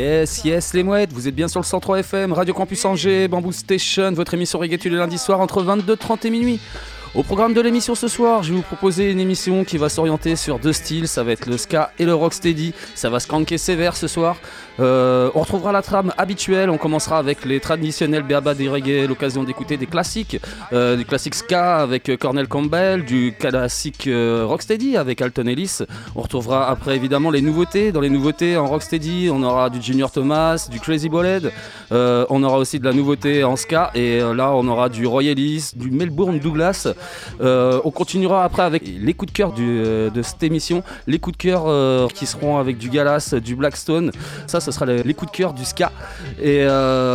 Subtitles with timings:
[0.00, 3.52] Yes, yes, les mouettes, vous êtes bien sur le 103 FM, Radio Campus Angers, Bamboo
[3.52, 6.58] Station, votre émission reggae tous les lundis soirs entre 22h30 et minuit.
[7.12, 10.36] Au programme de l'émission ce soir, je vais vous proposer une émission qui va s'orienter
[10.36, 13.58] sur deux styles, ça va être le ska et le rocksteady, ça va se cranker
[13.58, 14.36] sévère ce soir.
[14.78, 19.42] Euh, on retrouvera la trame habituelle, on commencera avec les traditionnels béaba des reggae, l'occasion
[19.42, 20.40] d'écouter des classiques,
[20.72, 25.80] euh, des classiques ska avec Cornel Campbell, du classique euh, rocksteady avec Alton Ellis.
[26.14, 30.12] On retrouvera après évidemment les nouveautés, dans les nouveautés en rocksteady, on aura du Junior
[30.12, 31.10] Thomas, du Crazy
[31.92, 33.90] euh, on aura aussi de la nouveauté en ska.
[33.94, 36.88] Et euh, là on aura du Roy Ellis, du Melbourne Douglas.
[37.40, 41.36] Euh, on continuera après avec les coups de cœur euh, de cette émission, les coups
[41.36, 44.12] de cœur euh, qui seront avec du Galas, du Blackstone.
[44.46, 45.92] Ça, ce sera les, coups de cœur du ska.
[46.42, 46.64] Et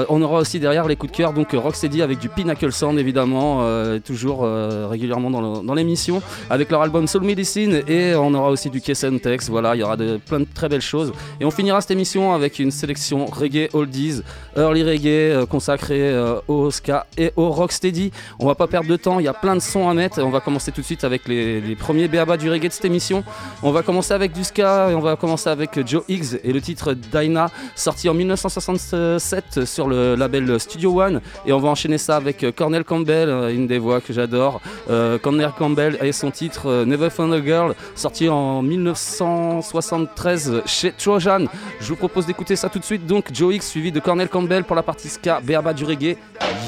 [0.09, 3.63] on aura aussi derrière les coups de cœur, donc Rocksteady avec du Pinnacle Sound évidemment,
[4.03, 4.47] toujours
[4.89, 5.29] régulièrement
[5.63, 7.81] dans l'émission, avec leur album Soul Medicine.
[7.87, 9.49] Et on aura aussi du Kessen Tex.
[9.49, 11.11] Voilà, il y aura de, plein de très belles choses.
[11.39, 14.21] Et on finira cette émission avec une sélection reggae oldies,
[14.55, 16.13] early reggae consacrée
[16.47, 18.11] au ska et au rocksteady.
[18.39, 20.21] On va pas perdre de temps, il y a plein de à mettre.
[20.21, 23.23] On va commencer tout de suite avec les, premiers béabas du reggae de cette émission.
[23.61, 26.61] On va commencer avec du ska et on va commencer avec Joe Higgs et le
[26.61, 31.21] titre Dinah, sorti en 1967 sur le label Studio One.
[31.45, 34.61] Et on va enchaîner ça avec Cornel Campbell, euh, une des voix que j'adore.
[34.89, 40.93] Euh, Cornel Campbell et son titre euh, Never Found a Girl, sorti en 1973 chez
[40.93, 41.45] Trojan.
[41.81, 43.05] Je vous propose d'écouter ça tout de suite.
[43.05, 46.17] Donc Joe Higgs suivi de Cornel Campbell pour la partie ska, béaba du reggae.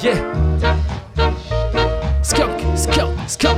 [0.03, 0.15] Yeah!
[2.27, 3.57] Skunk, skunk, skunk.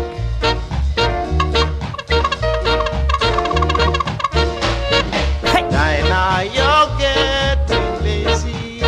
[5.71, 8.81] Dinah, you're getting lazy.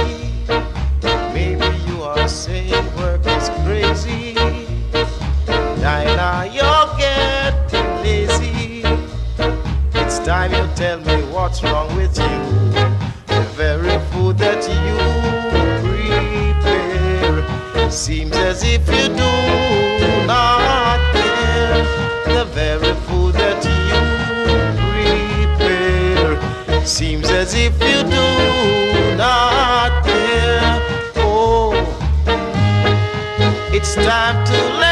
[1.34, 4.36] Maybe you are saying work is crazy.
[5.82, 8.84] Dinah, you're getting lazy.
[9.96, 12.40] It's time you tell me what's wrong with you.
[13.26, 15.11] The very food that you
[17.92, 21.84] seems as if you do not care.
[22.26, 24.00] The very food that you
[25.58, 30.80] prepare seems as if you do not care.
[31.18, 31.74] Oh,
[33.74, 34.91] it's time to let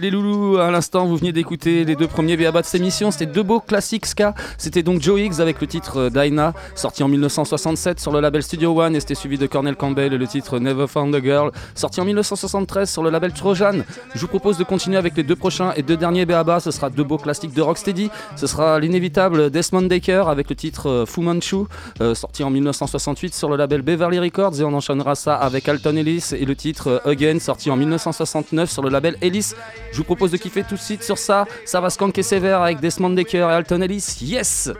[0.00, 3.10] Les loulous, à l'instant, vous venez d'écouter les deux premiers BABA de cette émission.
[3.10, 4.34] C'était deux beaux classiques ska.
[4.56, 8.42] C'était donc Joe Higgs avec le titre euh, Dinah, sorti en 1967 sur le label
[8.42, 11.52] Studio One, et c'était suivi de Cornel Campbell et le titre Never Found a Girl,
[11.74, 13.82] sorti en 1973 sur le label Trojan.
[14.14, 16.60] Je vous propose de continuer avec les deux prochains et deux derniers BABA.
[16.60, 18.10] Ce sera deux beaux classiques de Rocksteady.
[18.36, 21.66] Ce sera l'inévitable Desmond Baker avec le titre euh, Fu Manchu,
[22.00, 25.96] euh, sorti en 1968 sur le label Beverly Records, et on enchaînera ça avec Alton
[25.96, 29.52] Ellis et le titre Again, sorti en 1969 sur le label Ellis
[29.92, 31.46] je vous propose de kiffer tout de suite sur ça.
[31.64, 34.18] Ça va se sévère avec Desmond Decker et Alton Ellis.
[34.20, 34.70] Yes!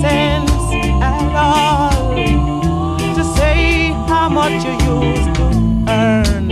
[0.00, 0.52] sense
[1.02, 2.16] at all
[3.16, 5.44] to say how much you used to
[5.88, 6.50] earn.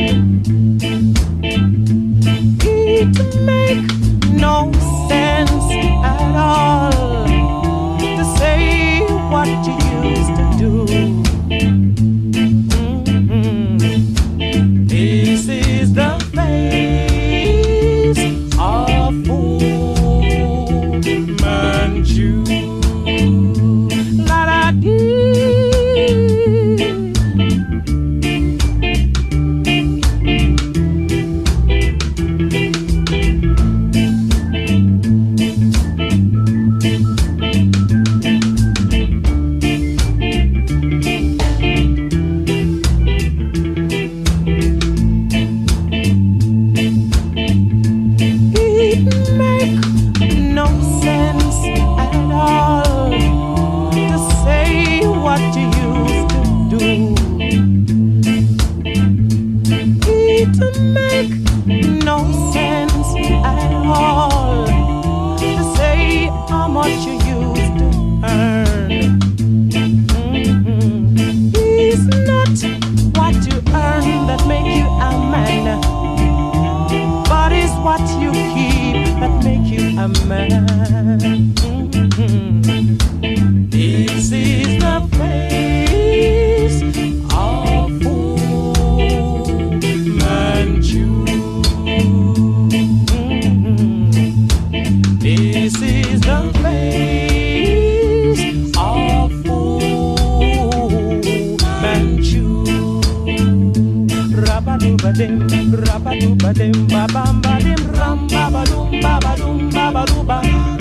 [2.99, 3.87] It make
[4.33, 4.73] no
[5.09, 5.56] sense.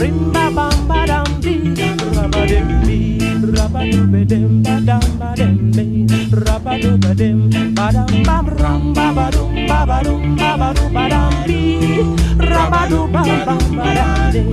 [0.05, 1.73] Rimba bamba dambi,
[2.13, 3.17] rabba dimbi,
[3.57, 6.05] rabba dubbe dim, badam badembi,
[6.45, 11.59] rabba dubbe dim, badam bam ram, baba dum, baba dum, baba dum, badambi,
[12.37, 14.43] rabba dubba bam badambi,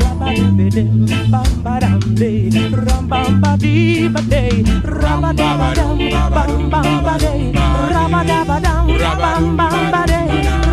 [0.00, 2.32] rabba dubbe dim, bam badambi,
[2.72, 4.42] ram bam badi bade,
[4.88, 5.98] rabba dabba dam,
[6.32, 7.52] bam bam bade,
[7.92, 8.86] rabba dabba dam,
[9.20, 10.63] bam bam bade.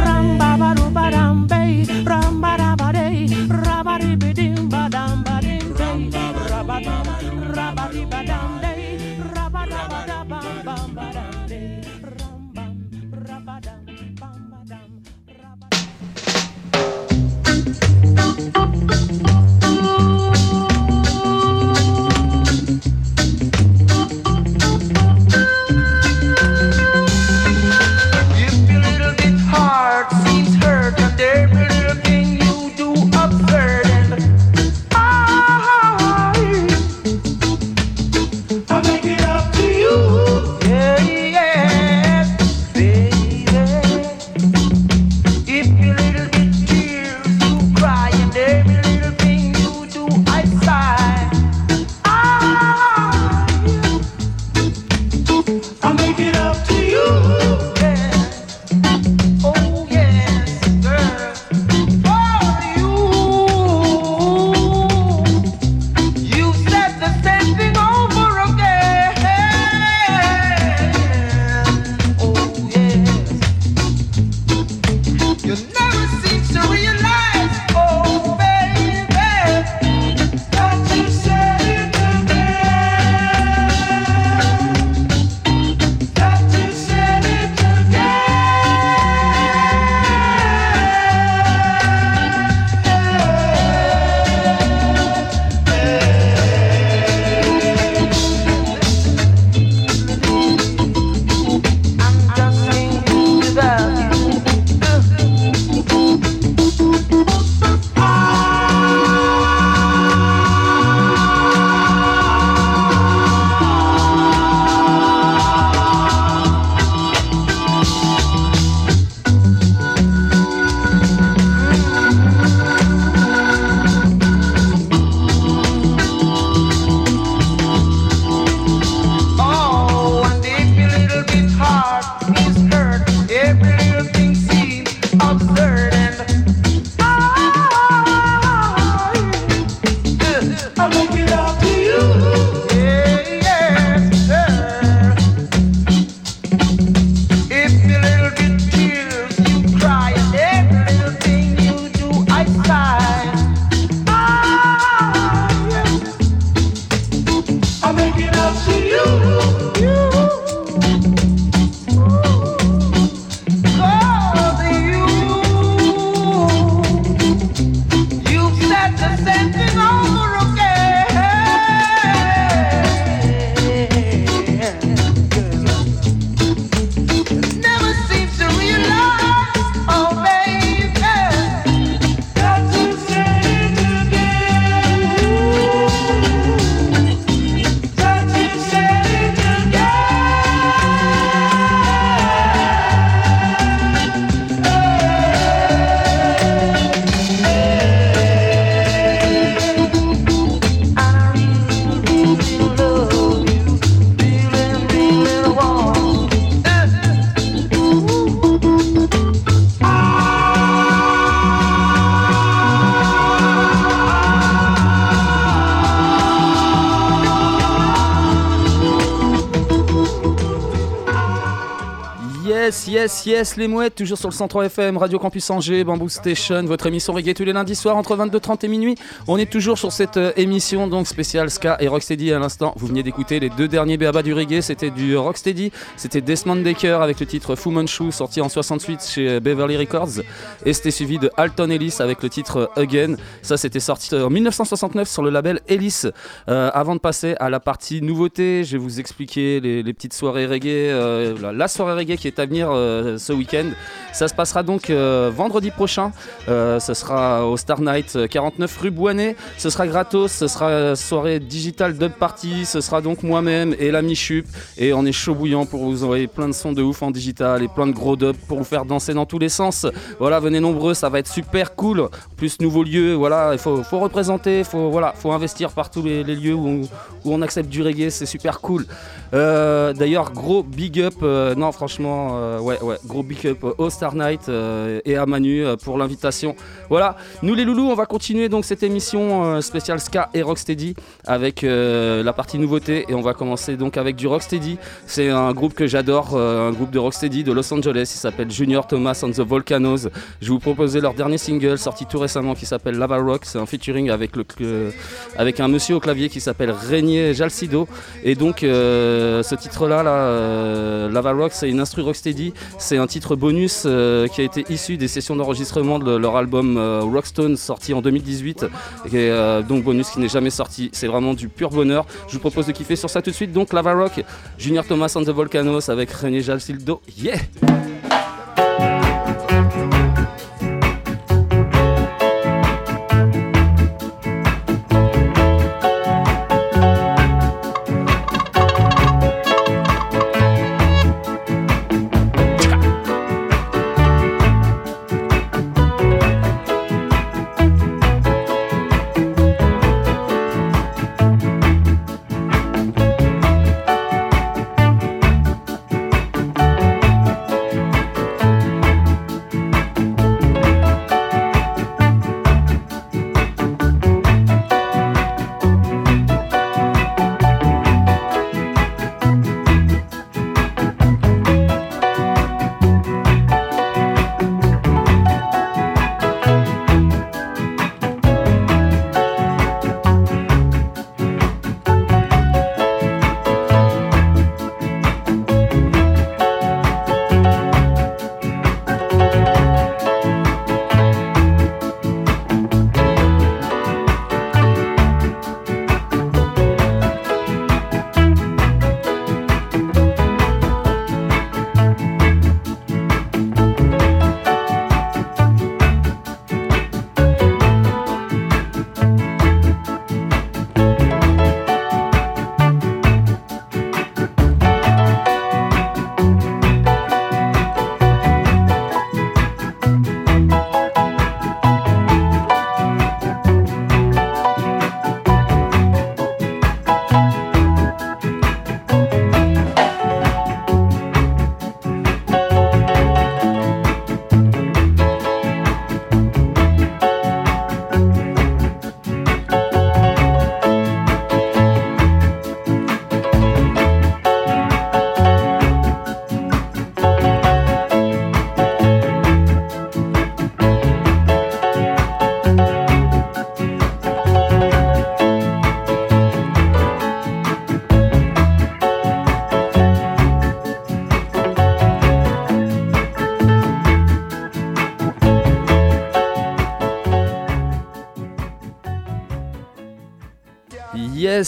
[223.02, 226.88] Yes, yes, les mouettes, toujours sur le 103 FM, Radio Campus Angers, Bamboo Station, votre
[226.88, 228.96] émission reggae tous les lundis soirs entre 22h30 et minuit.
[229.28, 232.74] On est toujours sur cette euh, émission donc spéciale Ska et Rocksteady à l'instant.
[232.78, 237.02] Vous venez d'écouter les deux derniers BABA du reggae, c'était du Rocksteady, c'était Desmond Decker
[237.02, 240.22] avec le titre Fu Manchu sorti en 68 chez Beverly Records
[240.66, 243.16] et c'était suivi de Alton Ellis avec le titre Again.
[243.42, 246.04] Ça c'était sorti en 1969 sur le label Ellis.
[246.50, 250.46] Euh, avant de passer à la partie nouveauté, je vais vous expliquer les, petites soirées
[250.46, 253.72] reggae, euh, la, soirée reggae qui est à venir euh, ce week-end.
[254.14, 256.12] Ça se passera donc euh, vendredi prochain.
[256.50, 259.36] Euh, ce sera au Star Night euh, 49 rue Boinet.
[259.58, 260.32] Ce sera gratos.
[260.32, 262.66] Ce sera euh, soirée digital dub party.
[262.66, 264.46] Ce sera donc moi-même et l'ami Chup.
[264.78, 267.64] Et on est chaud bouillant pour vous envoyer plein de sons de ouf en digital
[267.64, 269.86] et plein de gros dubs pour vous faire danser dans tous les sens.
[270.20, 270.94] Voilà, venez nombreux.
[270.94, 272.10] Ça va être super cool.
[272.36, 273.14] Plus, nouveau lieu.
[273.14, 274.64] Voilà, il faut, faut représenter.
[274.64, 276.88] Faut, voilà, faut investir par tous les, lieux où
[277.26, 278.10] on, accepte du reggae.
[278.10, 278.86] C'est super cool.
[279.34, 281.14] Euh, D'ailleurs, gros big up.
[281.24, 285.26] euh, non, franchement, euh, ouais, ouais, gros big up au Star Night euh, et à
[285.26, 286.56] Manu euh, pour l'invitation.
[286.90, 290.96] Voilà, nous les loulous, on va continuer donc cette émission euh, spéciale Ska et Rocksteady
[291.26, 294.78] avec euh, la partie nouveauté et on va commencer donc avec du Rocksteady.
[295.06, 298.12] C'est un groupe que j'adore, euh, un groupe de Rocksteady de Los Angeles.
[298.14, 300.10] Il s'appelle Junior Thomas and the Volcanoes.
[300.42, 303.42] Je vous proposer leur dernier single sorti tout récemment qui s'appelle Lava Rock.
[303.46, 304.92] C'est un featuring avec le euh,
[305.38, 307.88] avec un monsieur au clavier qui s'appelle Régnier Jalcido.
[308.24, 312.54] Et donc euh, ce titre-là, là, euh, Lava Rock, c'est une instru Rocksteady.
[312.92, 316.76] C'est un titre bonus euh, qui a été issu des sessions d'enregistrement de leur album
[316.76, 318.64] euh, Rockstone sorti en 2018.
[318.64, 318.70] Et
[319.14, 320.90] euh, donc bonus qui n'est jamais sorti.
[320.92, 322.06] C'est vraiment du pur bonheur.
[322.28, 323.54] Je vous propose de kiffer sur ça tout de suite.
[323.54, 324.26] Donc Lava Rock,
[324.58, 327.02] Junior Thomas and the Volcanoes avec René Jalcildo.
[327.18, 327.38] Yeah!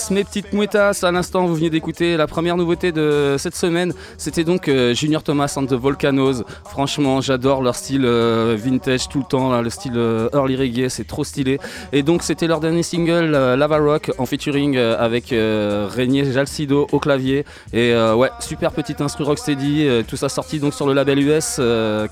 [0.10, 4.44] Mes petites mouettas, à l'instant vous venez d'écouter la première nouveauté de cette semaine, c'était
[4.44, 6.44] donc euh, Junior Thomas and the Volcanoes.
[6.66, 11.06] Franchement, j'adore leur style euh, vintage tout le temps, le style euh, early reggae, c'est
[11.06, 11.60] trop stylé.
[11.92, 17.46] Et donc c'était leur dernier single, Lava Rock, en featuring avec Régnier Jalcido au clavier.
[17.72, 21.62] Et ouais, super petite instru rocksteady, tout ça sorti donc sur le label US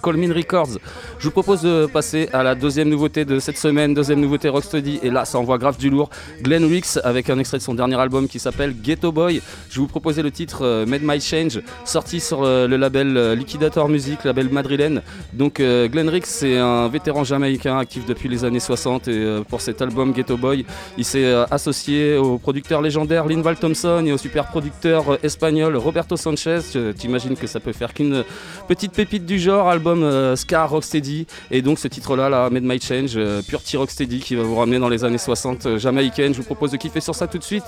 [0.02, 0.78] Colmin Records.
[1.18, 5.00] Je vous propose de passer à la deuxième nouveauté de cette semaine, deuxième nouveauté rocksteady,
[5.02, 6.10] et là ça envoie grave du lourd.
[6.42, 9.42] Glenn Weeks avec un extrait de son dernier album qui s'appelle Ghetto Boy.
[9.70, 13.36] Je vous proposer le titre euh, Made My Change, sorti sur euh, le label euh,
[13.36, 15.02] Liquidator Music, label madrilène.
[15.34, 19.82] Donc Glenn Rix, c'est un vétéran jamaïcain actif depuis les années 60 et pour cet
[19.82, 20.66] album Ghetto Boy,
[20.98, 26.60] il s'est associé au producteur légendaire Linval Thompson et au super producteur espagnol Roberto Sanchez.
[26.98, 28.24] T'imagines que ça peut faire qu'une
[28.68, 31.28] petite pépite du genre, album Ska Rocksteady.
[31.50, 34.80] Et donc ce titre-là, là, Made My Change, pur petit Rocksteady qui va vous ramener
[34.80, 36.34] dans les années 60 euh, jamaïcaines.
[36.34, 37.61] Je vous propose de kiffer sur ça tout de suite.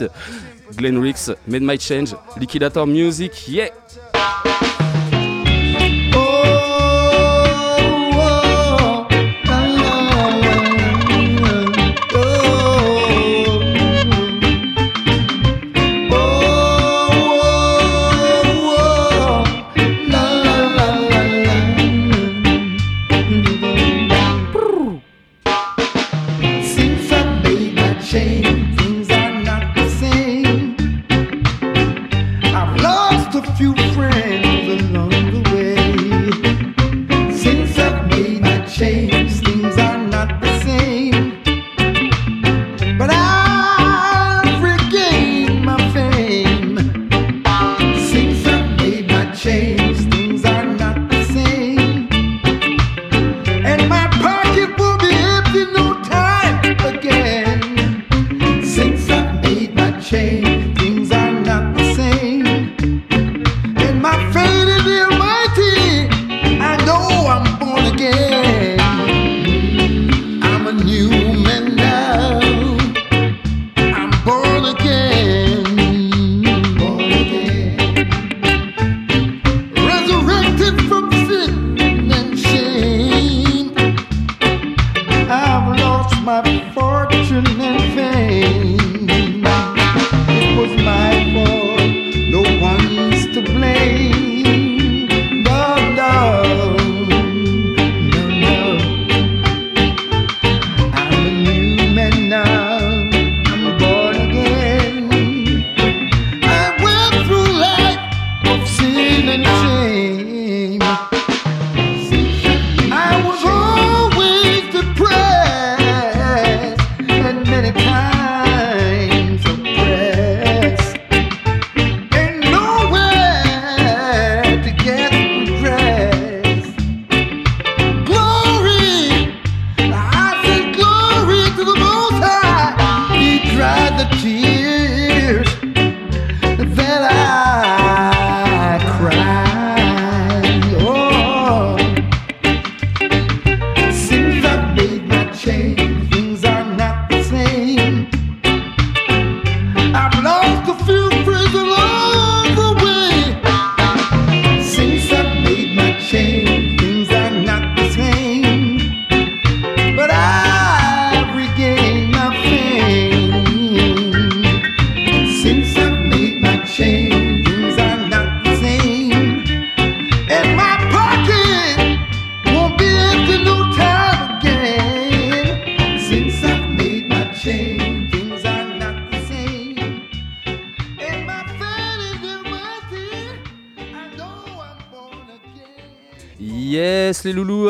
[0.75, 3.69] Glenn Rix, Made My Change, Liquidator Music, yeah!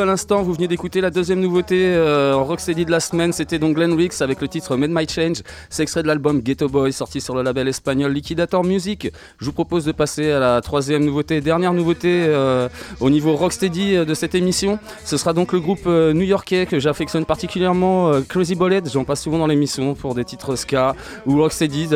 [0.03, 3.31] À l'instant, vous venez d'écouter la deuxième nouveauté euh, en Rocksteady de la semaine.
[3.31, 5.43] C'était donc Glenn Rix avec le titre Made My Change.
[5.69, 9.09] C'est extrait de l'album Ghetto Boy, sorti sur le label espagnol Liquidator Music.
[9.39, 12.67] Je vous propose de passer à la troisième nouveauté, dernière nouveauté euh,
[12.99, 14.77] au niveau Rocksteady euh, de cette émission.
[15.05, 18.81] Ce sera donc le groupe new-yorkais que j'affectionne particulièrement, Crazy Bullet.
[18.91, 21.87] J'en passe souvent dans l'émission pour des titres ska ou Rocksteady.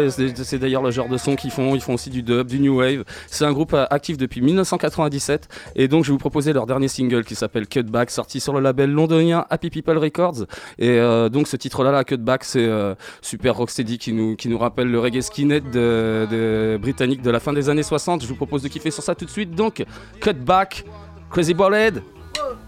[0.43, 1.76] C'est d'ailleurs le genre de son qu'ils font.
[1.76, 3.04] Ils font aussi du dub, du new wave.
[3.30, 5.50] C'est un groupe actif depuis 1997.
[5.76, 7.67] Et donc, je vais vous proposer leur dernier single qui s'appelle
[8.07, 10.45] Sorti sur le label londonien Happy People Records.
[10.77, 14.57] Et euh, donc, ce titre-là, là, Cutback, c'est euh, super rocksteady qui nous, qui nous
[14.57, 18.23] rappelle le reggae skinhead de, britannique de la fin des années 60.
[18.23, 19.51] Je vous propose de kiffer sur ça tout de suite.
[19.51, 19.83] Donc,
[20.21, 20.86] Cutback,
[21.29, 22.03] Crazy Ballhead.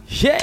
[0.10, 0.40] Yeah!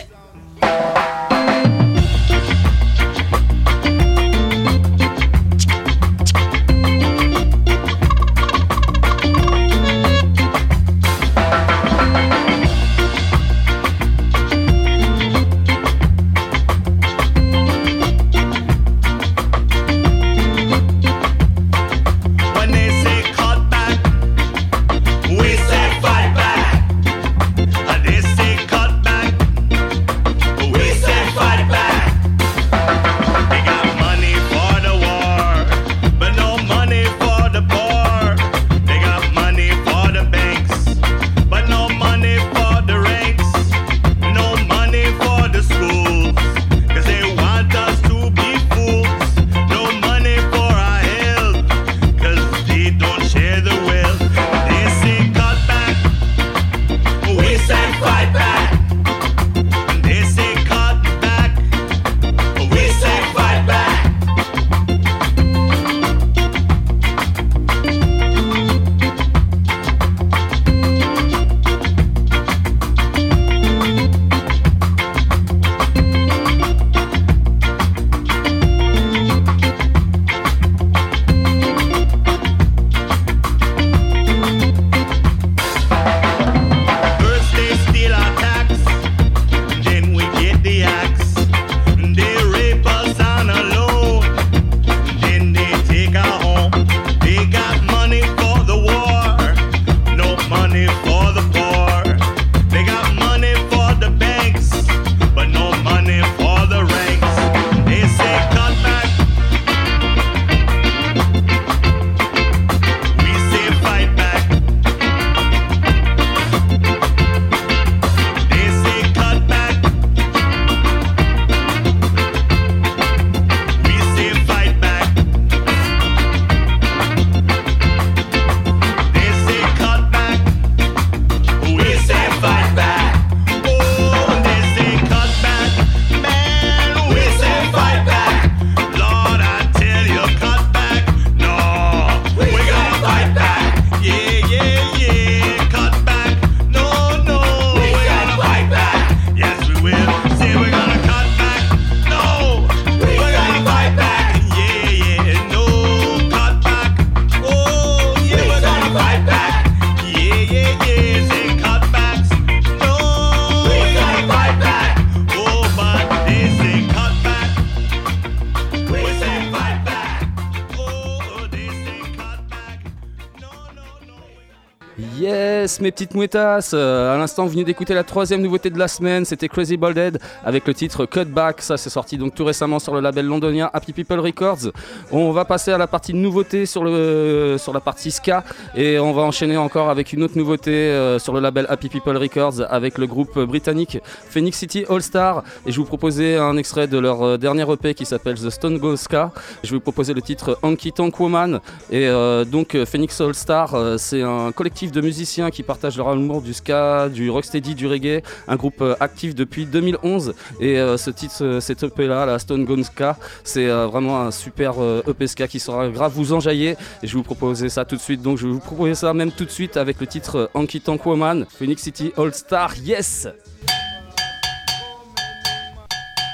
[175.81, 176.71] Mes petites mouettas.
[176.73, 179.25] Euh, à l'instant, vous venez d'écouter la troisième nouveauté de la semaine.
[179.25, 181.61] C'était Crazy Baldhead avec le titre Cutback.
[181.61, 184.73] Ça, c'est sorti donc tout récemment sur le label londonien Happy People Records.
[185.12, 188.43] On va passer à la partie nouveauté sur, le, sur la partie ska
[188.75, 192.17] et on va enchaîner encore avec une autre nouveauté euh, sur le label Happy People
[192.17, 193.99] Records avec le groupe britannique
[194.31, 195.43] Phoenix City All Star.
[195.67, 198.79] Et je vous proposer un extrait de leur euh, dernier EP qui s'appelle The Stone
[198.79, 199.31] Goes Ska.
[199.62, 201.61] Je vous proposer le titre Honky Tonk Woman.
[201.91, 205.99] Et euh, donc, euh, Phoenix All Star, euh, c'est un collectif de musiciens qui partagent
[205.99, 208.23] leur amour du ska, du rocksteady, du reggae.
[208.49, 210.33] Un groupe euh, actif depuis 2011.
[210.59, 214.31] Et euh, ce titre, euh, cet EP là, la Stone Gone Ska, c'est vraiment un
[214.31, 214.75] super
[215.07, 216.77] EP ska qui sera grave vous enjailler.
[217.03, 218.23] Et je vais vous proposer ça tout de suite.
[218.23, 221.05] Donc, je vais vous proposer ça même tout de suite avec le titre Honky Tonk
[221.05, 222.75] Woman, Phoenix City All Star.
[222.83, 223.29] Yes!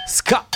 [0.06, 0.46] Ska!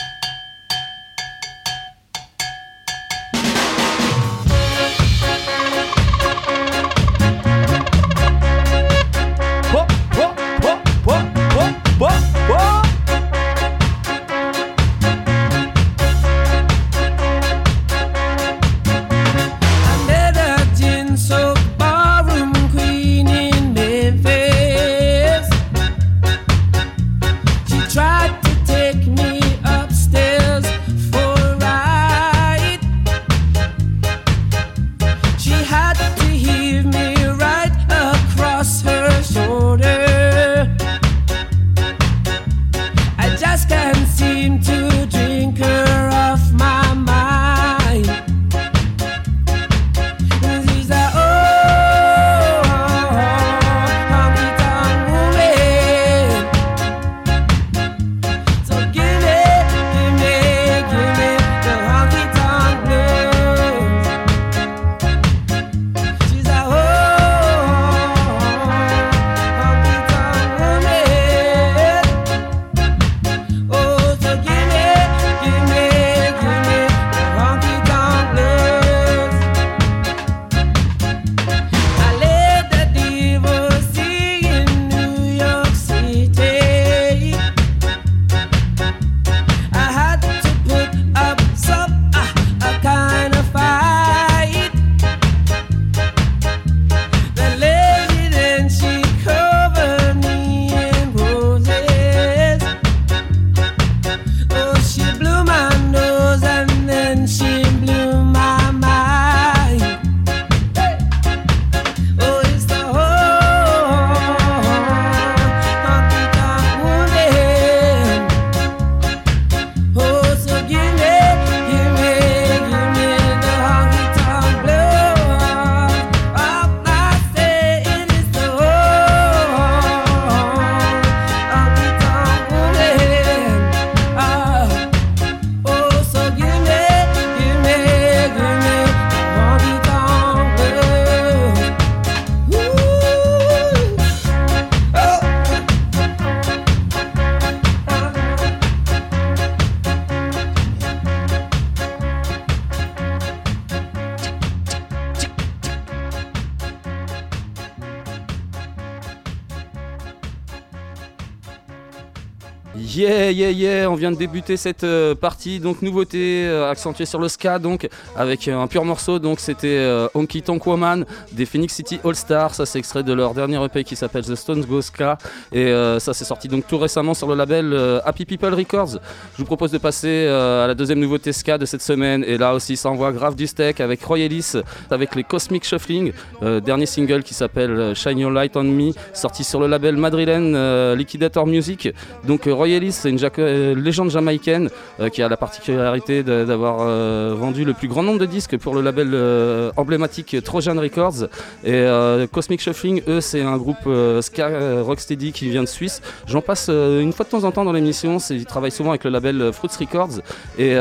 [164.11, 168.59] De débuter cette euh, partie, donc nouveauté euh, accentuée sur le ska, donc avec euh,
[168.59, 172.79] un pur morceau, donc c'était Honky Tonk Woman des Phoenix City All Stars, ça c'est
[172.79, 175.19] extrait de leur dernier EP qui s'appelle The Stones Go Ska,
[175.53, 178.99] et ça c'est sorti donc tout récemment sur le label Happy People Records.
[179.35, 182.55] Je vous propose de passer à la deuxième nouveauté ska de cette semaine, et là
[182.55, 184.55] aussi ça envoie grave du steak avec Royalis,
[184.90, 189.61] avec les Cosmic Shuffling, dernier single qui s'appelle Shine Your Light on Me, sorti sur
[189.61, 191.90] le label madrilène Liquidator Music.
[192.25, 194.68] Donc euh, Royalis, c'est une euh, légende jamaïcaine
[195.00, 198.74] euh, qui a la particularité d'avoir euh, vendu le plus grand nombre de disques pour
[198.74, 201.28] le label euh, emblématique Trojan Records.
[201.64, 201.87] Et
[202.32, 203.88] Cosmic Shuffling, eux, c'est un groupe
[204.20, 206.02] ska rocksteady qui vient de Suisse.
[206.26, 208.18] J'en passe une fois de temps en temps dans l'émission.
[208.30, 210.20] Ils travaillent souvent avec le label Fruits Records.
[210.59, 210.74] Et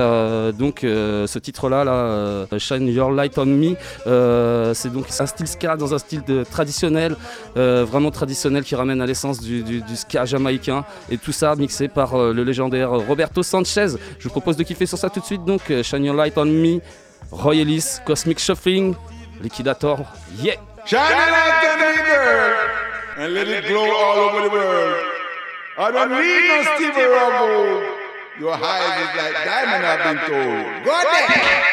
[0.58, 3.76] donc ce titre-là, là, Shine Your Light on Me,
[4.74, 7.16] c'est donc un style ska dans un style traditionnel,
[7.56, 10.86] vraiment traditionnel qui ramène à l'essence du, ska jamaïcain.
[11.10, 13.88] Et tout ça mixé par le légendaire Roberto Sanchez.
[14.20, 15.44] Je vous propose de kiffer sur ça tout de suite.
[15.46, 16.80] Donc euh, Shine Your Light on Me,
[17.32, 18.96] Royalis, Cosmic Shuffling,
[19.42, 19.98] Liquidator,
[20.40, 20.56] yeah!
[20.86, 21.94] Shine a light on me,
[23.18, 24.96] and let it glow all over the world.
[25.78, 27.84] I don't need no Stevie Gold.
[28.40, 30.66] Your eyes is like diamond, I've been told.
[30.86, 31.66] Go there.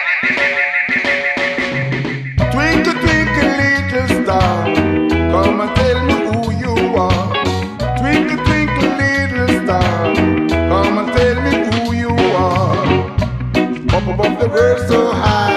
[2.52, 4.52] Twinkle, twinkle, little star,
[5.32, 7.26] Come and tell me who you are.
[7.98, 8.61] Twinkle, twinkle.
[10.94, 12.76] Come and tell me who you are.
[13.96, 15.51] Up above the world so high,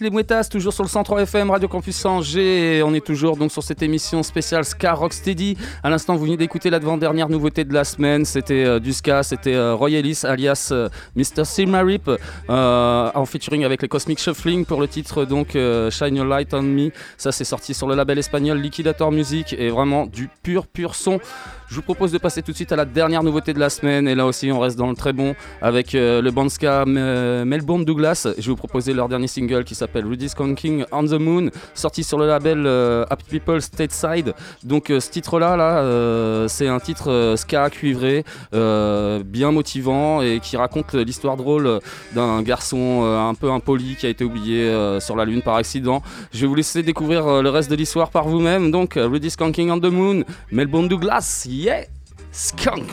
[0.00, 2.82] Les Mouettas, toujours sur le 103 FM, Radio Campus Angers.
[2.82, 5.56] On est toujours donc sur cette émission spéciale Ska Rocksteady.
[5.80, 8.24] À l'instant, vous venez d'écouter l'avant-dernière nouveauté de la semaine.
[8.24, 11.44] C'était euh, du Ska, c'était euh, alias euh, Mr.
[11.44, 12.10] Silmarip,
[12.50, 16.62] euh, en featuring avec les Cosmic Shuffling pour le titre donc Shine Your Light on
[16.62, 16.90] Me.
[17.16, 21.20] Ça, c'est sorti sur le label espagnol Liquidator Music et vraiment du pur, pur son.
[21.68, 24.06] Je vous propose de passer tout de suite à la dernière nouveauté de la semaine.
[24.08, 27.44] Et là aussi, on reste dans le très bon avec euh, le band ska euh,
[27.44, 28.28] Melbourne Douglas.
[28.38, 32.04] Je vais vous proposer leur dernier single qui s'appelle Rudy's Conking on the Moon, sorti
[32.04, 34.34] sur le label euh, Happy People Stateside.
[34.62, 40.56] Donc, euh, ce titre-là, là, euh, c'est un titre ska cuivré, bien motivant et qui
[40.56, 41.80] raconte l'histoire drôle
[42.14, 46.02] d'un garçon un peu impoli qui a été oublié sur la Lune par accident.
[46.32, 48.70] Je vais vous laisser découvrir le reste de l'histoire par vous-même.
[48.70, 51.84] Donc, euh, Rudy's Conking on the Moon, Melbourne Douglas, yeah!
[52.32, 52.90] Skunk!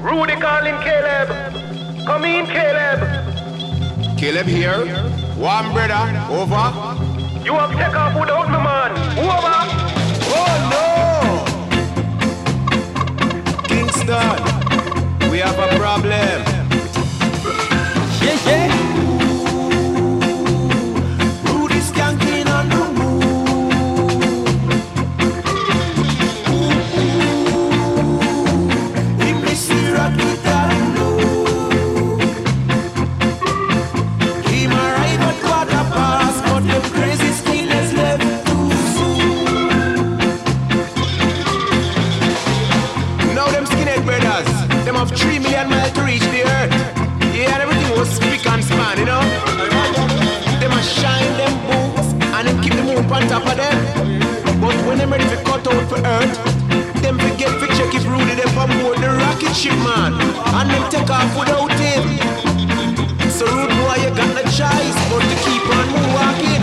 [0.00, 1.28] Rudy calling Caleb.
[2.06, 3.00] Come in, Caleb.
[4.18, 4.86] Caleb here.
[5.36, 6.08] One brother.
[6.30, 6.72] Over.
[7.44, 8.92] You have take off without me, man.
[9.18, 9.56] Over.
[10.32, 10.86] Oh no!
[13.68, 14.40] Kingston,
[15.30, 16.44] we have a problem.
[18.22, 18.89] Yeah, yeah!
[53.40, 54.60] Top of them.
[54.60, 58.34] But when them ready to cut out for earth, them forget to check if Rudy
[58.34, 60.12] them on board the rocket ship, man.
[60.56, 62.02] And them take off without him.
[63.30, 66.59] So rude boy, you got no choice but to keep on walking.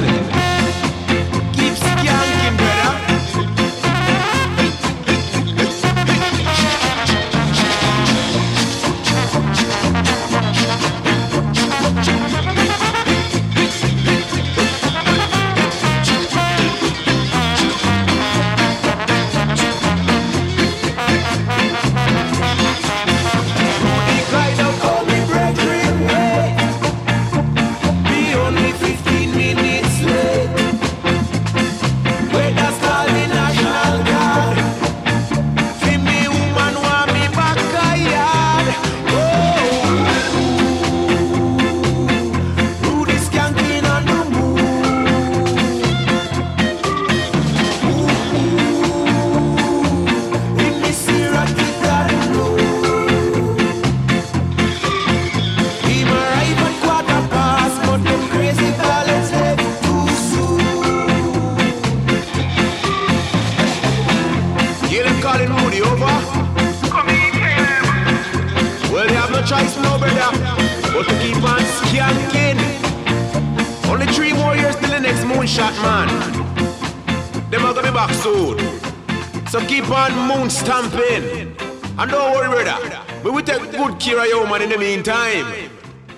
[84.98, 85.70] Meantime.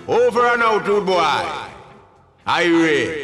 [0.08, 1.46] Over and out, rude boy.
[2.48, 3.19] Irie.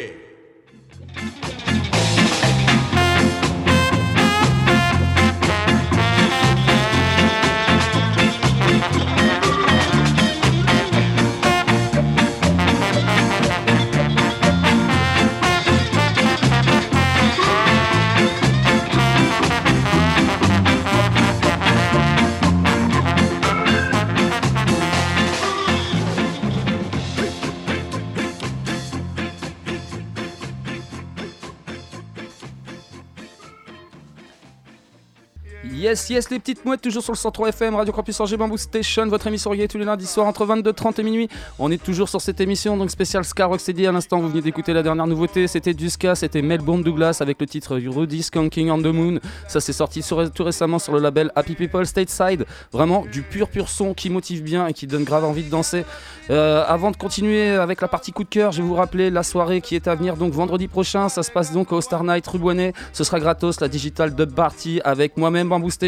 [35.96, 39.26] Yes, les petites mouettes, toujours sur le 103 FM, Radio Campus Angers Bamboo Station, votre
[39.26, 41.28] émission reggae tous les lundis soirs entre 22h30 et minuit.
[41.58, 43.86] On est toujours sur cette émission, donc spécial Ska Rocksteady.
[43.86, 47.40] À l'instant, vous venez d'écouter la dernière nouveauté, c'était du Ska, c'était Melbourne Douglas avec
[47.40, 49.20] le titre Rudy Skunking on the Moon.
[49.48, 52.44] Ça s'est sorti tout récemment sur le label Happy People Stateside.
[52.72, 55.86] Vraiment du pur, pur son qui motive bien et qui donne grave envie de danser.
[56.28, 59.22] Euh, avant de continuer avec la partie coup de cœur, je vais vous rappeler la
[59.22, 61.08] soirée qui est à venir donc vendredi prochain.
[61.08, 62.74] Ça se passe donc au Star Night rue Boinet.
[62.92, 65.85] Ce sera gratos, la Digital Dub Party avec moi-même Bamboo Station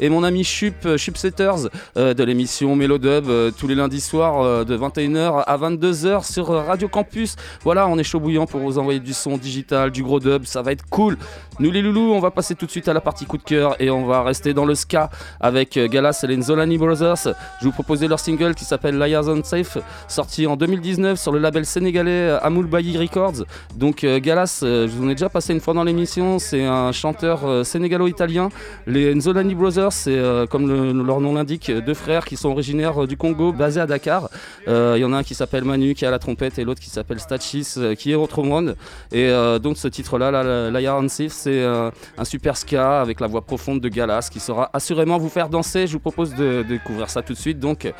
[0.00, 4.00] et mon ami Chup, euh, Chup Setters euh, de l'émission Mélodub euh, tous les lundis
[4.00, 7.36] soirs euh, de 21h à 22h sur Radio Campus.
[7.62, 10.62] Voilà, on est chaud bouillant pour vous envoyer du son digital, du gros dub, ça
[10.62, 11.16] va être cool.
[11.60, 13.74] Nous les loulous, on va passer tout de suite à la partie coup de cœur
[13.80, 17.34] et on va rester dans le ska avec euh, Galas et les Nzolani Brothers.
[17.60, 21.40] Je vous proposais leur single qui s'appelle Liars on Safe, sorti en 2019 sur le
[21.40, 23.44] label sénégalais euh, Amoul Bayi Records.
[23.74, 26.92] Donc euh, Galas, je vous en ai déjà passé une fois dans l'émission, c'est un
[26.92, 28.50] chanteur sénégalo-italien.
[28.86, 30.16] Les Nzolani Brothers, c'est
[30.50, 34.28] comme le- leur nom l'indique, deux frères qui sont originaires du Congo, basés à Dakar.
[34.68, 36.90] Il y en a un qui s'appelle Manu qui à la trompette et l'autre qui
[36.90, 38.76] s'appelle Stachis qui est au trombone.
[39.10, 39.28] Et
[39.60, 43.26] donc ce titre-là, là, la- Liar on Safe, c'est euh, un super ska avec la
[43.26, 45.86] voix profonde de Galas qui saura assurément vous faire danser.
[45.86, 47.58] Je vous propose de, découvrir ça tout de suite.
[47.58, 47.90] Donc,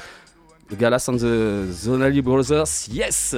[0.78, 3.36] Galas and the Zonali Brothers, yes!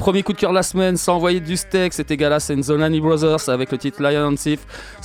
[0.00, 3.02] Premier coup de cœur de la semaine, sans envoyer du steak, c'était Galas and Lani
[3.02, 4.60] Brothers avec le titre Lion Thief.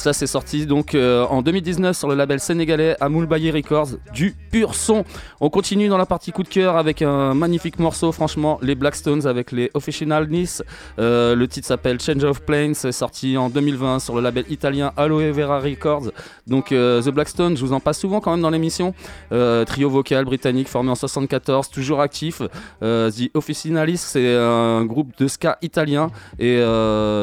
[0.06, 4.36] Ça c'est sorti donc euh, en 2019 sur le label sénégalais Amoul Baye Records, du
[4.52, 5.04] pur son.
[5.42, 9.26] On continue dans la partie coup de cœur avec un magnifique morceau, franchement, les Blackstones
[9.26, 10.62] avec les Official Nice.
[11.00, 14.92] Euh, le titre s'appelle Change of Planes, c'est sorti en 2020 sur le label italien
[14.96, 16.12] Aloe Vera Records.
[16.46, 18.94] Donc euh, The Blackstones, je vous en passe souvent quand même dans l'émission.
[19.32, 22.44] Trio vocal britannique formé en 74, toujours actif.
[22.82, 26.12] The Officinalis, c'est un groupe de ska italien.
[26.38, 26.60] Et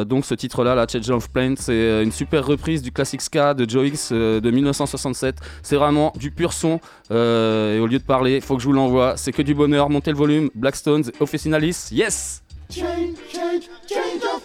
[0.04, 3.68] donc ce titre-là, la Change of Planes, c'est une super reprise du classique ska de
[3.68, 5.36] Joe X euh, de 1967.
[5.62, 6.80] C'est vraiment du pur son.
[7.10, 9.16] Euh, et au lieu de parler, faut que je vous l'envoie.
[9.16, 9.90] C'est que du bonheur.
[9.90, 10.48] Montez le volume.
[10.54, 12.42] Blackstones, Officinalis, yes!
[12.70, 12.86] Change,
[13.30, 14.40] change, change of.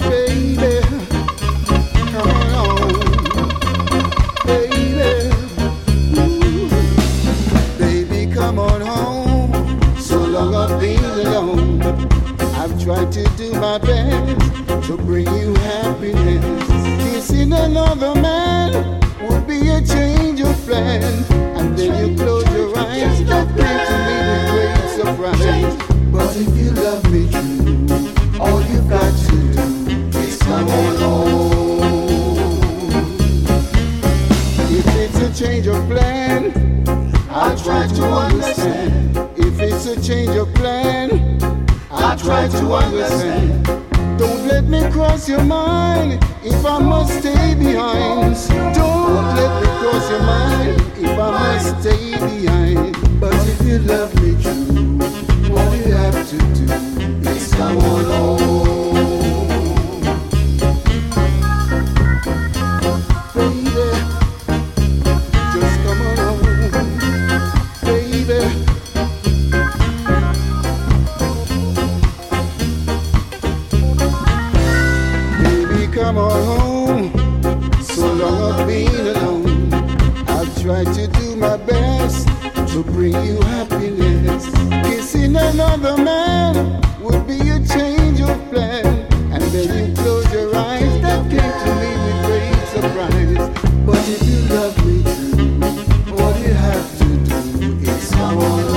[0.00, 0.80] Baby,
[2.12, 2.88] come on,
[4.44, 5.30] baby.
[6.18, 6.68] Ooh.
[7.78, 9.96] Baby, come on home.
[9.98, 11.80] So long I've been alone.
[12.60, 15.57] I've tried to do my best to bring you
[17.58, 21.02] another man would be a change of plan.
[21.58, 25.74] And then you close your eyes, that came to me with great surprise.
[26.12, 31.78] But if you love me true, all you've got to do is come on home.
[34.70, 36.52] If it's a change of plan,
[37.30, 39.16] I'll try to understand.
[39.36, 41.38] If it's a change of plan,
[41.90, 43.87] I'll try to understand.
[44.18, 48.34] Don't let me cross your mind if I must stay behind.
[48.74, 53.20] Don't let me cross your mind if I must stay behind.
[53.20, 58.77] But if you love me true, all you have to do is come on home.
[85.38, 88.86] Another man would be a change of plan.
[89.32, 91.02] And then you close your eyes.
[91.02, 93.44] That came to me with great surprise.
[93.86, 97.08] But if you love me true, all you have to
[97.58, 98.68] do is come on.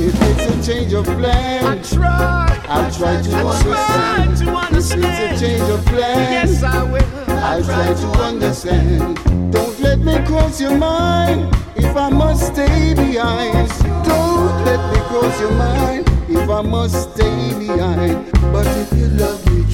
[0.00, 2.64] If it's a change of plan, I try.
[2.68, 4.32] I'll try to understand.
[4.76, 7.04] If it's a change of plan, yes I will.
[7.28, 9.16] I'll try to understand.
[9.52, 11.54] Don't let me cross your mind
[11.88, 13.68] if I must stay behind.
[14.04, 18.30] Don't let me cross your mind if I must stay behind.
[18.52, 19.67] But if you love me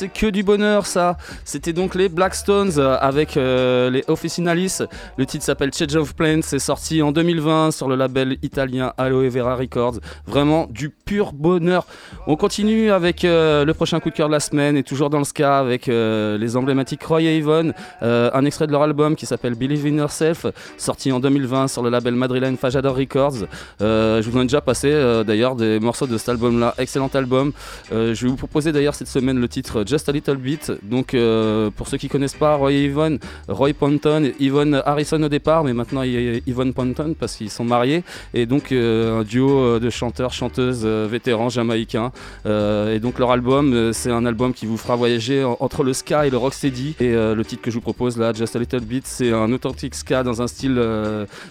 [0.00, 4.78] C'est que du bonheur ça C'était donc les Blackstones euh, avec euh, les Officinalis.
[5.18, 9.28] Le titre s'appelle Change of Plans, c'est sorti en 2020 sur le label italien Aloe
[9.28, 9.98] Vera Records.
[10.26, 11.86] Vraiment du pur bonheur.
[12.26, 15.18] On continue avec euh, le prochain coup de cœur de la semaine et toujours dans
[15.18, 17.74] le ska avec les emblématiques Roy et Yvonne.
[18.00, 20.46] Un extrait de leur album qui s'appelle Believe in Yourself,
[20.78, 23.46] sorti en 2020 sur le label madrilène Fajador Records.
[23.80, 24.90] Je vous en ai déjà passé
[25.26, 26.74] d'ailleurs des morceaux de cet album-là.
[26.78, 27.52] Excellent album.
[27.90, 30.72] Je vais vous proposer d'ailleurs cette semaine le titre Just a Little Bit.
[30.82, 33.18] Donc euh, pour ceux qui connaissent pas Roy et Yvonne,
[33.48, 38.04] Roy Ponton Yvonne Harrison au départ, mais maintenant Yvonne Ponton parce qu'ils sont mariés.
[38.34, 42.12] Et donc euh, un duo euh, de chanteurs, chanteuses vétérans jamaïcains.
[42.46, 46.26] Et donc leur album, c'est un album qui vous fera voyager en- entre le ska
[46.26, 46.94] et le rocksteady.
[47.00, 49.94] Et le titre que je vous propose là, Just a Little Bit, c'est un authentique
[49.96, 50.80] ska dans un style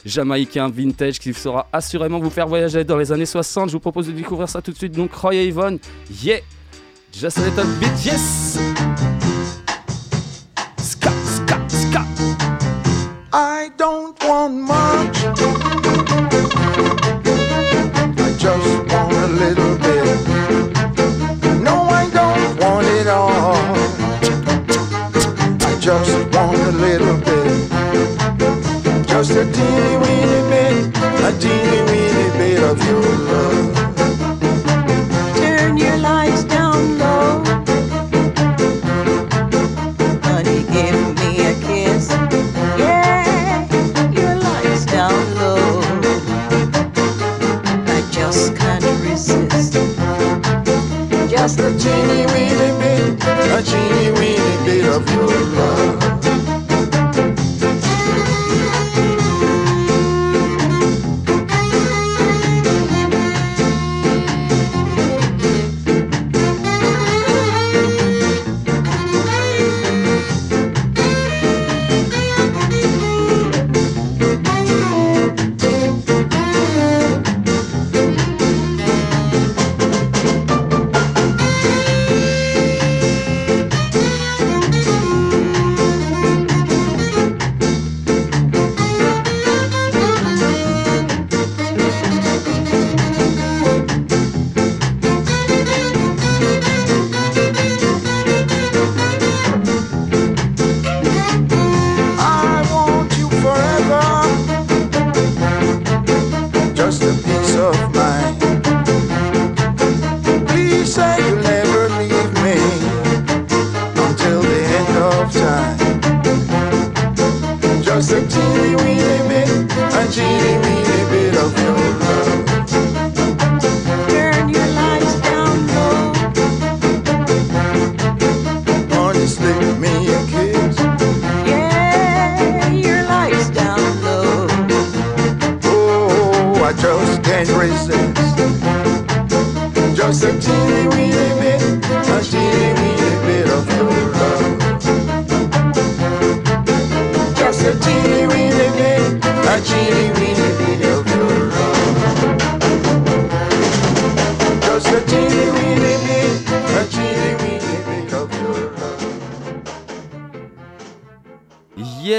[0.06, 3.68] jamaïcain vintage qui saura assurément vous faire voyager dans les années 60.
[3.70, 4.94] Je vous propose de découvrir ça tout de suite.
[4.94, 5.80] Donc Roy et Yvonne,
[6.24, 6.40] yeah!
[7.12, 8.58] Just a little bit, yes.
[10.78, 12.06] Ska, ska, ska.
[13.34, 15.18] I don't want much.
[18.18, 20.20] I just want a little bit.
[21.62, 23.66] No, I don't want it all.
[25.62, 27.70] I just want a little bit.
[29.08, 33.69] Just a teeny weeny bit, a teeny weeny bit of your love.
[51.50, 55.99] Just a teeny weeny bit, a teeny weeny bit of your love.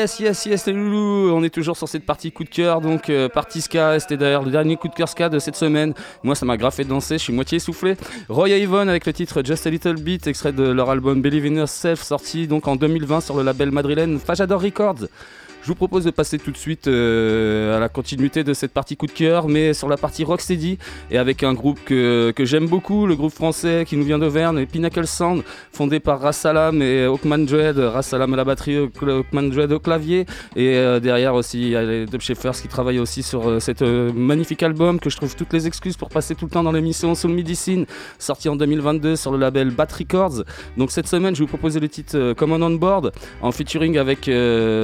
[0.01, 1.31] Yes, yes, yes, les loulous.
[1.31, 4.01] On est toujours sur cette partie coup de cœur, donc euh, partie ska.
[4.01, 5.93] C'était d'ailleurs le dernier coup de cœur ska de cette semaine.
[6.23, 7.97] Moi, ça m'a grave fait danser, je suis moitié essoufflé.
[8.31, 11.55] Roy Avon avec le titre Just a Little Bit, extrait de leur album Believe in
[11.55, 15.05] Yourself, sorti donc en 2020 sur le label madrilène Fajador Records.
[15.63, 18.97] Je vous propose de passer tout de suite euh, à la continuité de cette partie
[18.97, 20.79] coup de cœur, mais sur la partie rocksteady
[21.11, 24.65] et avec un groupe que, que j'aime beaucoup, le groupe français qui nous vient d'Auvergne,
[24.65, 27.77] Pinnacle Sound, fondé par Rassalam et Hawkman Dread.
[27.77, 30.25] Rassalam à la batterie, Hawkman Dread au clavier,
[30.57, 33.61] et euh, derrière aussi il y a les Dub Shepherds qui travaillent aussi sur euh,
[33.61, 36.73] cet magnifique album que je trouve toutes les excuses pour passer tout le temps dans
[36.73, 37.85] l'émission Soul Medicine,
[38.19, 40.45] sorti en 2022 sur le label Bat Records.
[40.79, 44.31] Donc cette semaine, je vous proposer le titre Common on Board en featuring avec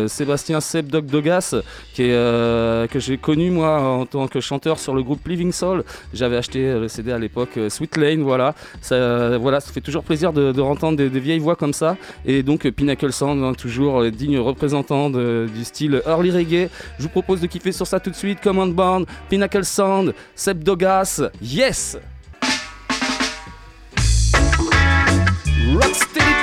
[0.09, 1.55] Sébastien Seb Dog Dogas,
[1.95, 5.53] qui est, euh, que j'ai connu moi en tant que chanteur sur le groupe Living
[5.53, 5.85] Soul.
[6.13, 8.55] J'avais acheté le CD à l'époque, euh, Sweet Lane, voilà.
[8.81, 11.97] Ça, euh, voilà, ça fait toujours plaisir de, de des, vieilles voix comme ça.
[12.25, 16.69] Et donc Pinnacle Sound, hein, toujours digne représentant du style early reggae.
[16.99, 18.41] Je vous propose de kiffer sur ça tout de suite.
[18.41, 21.97] Command Band, Pinnacle Sound, Seb Dogas, yes!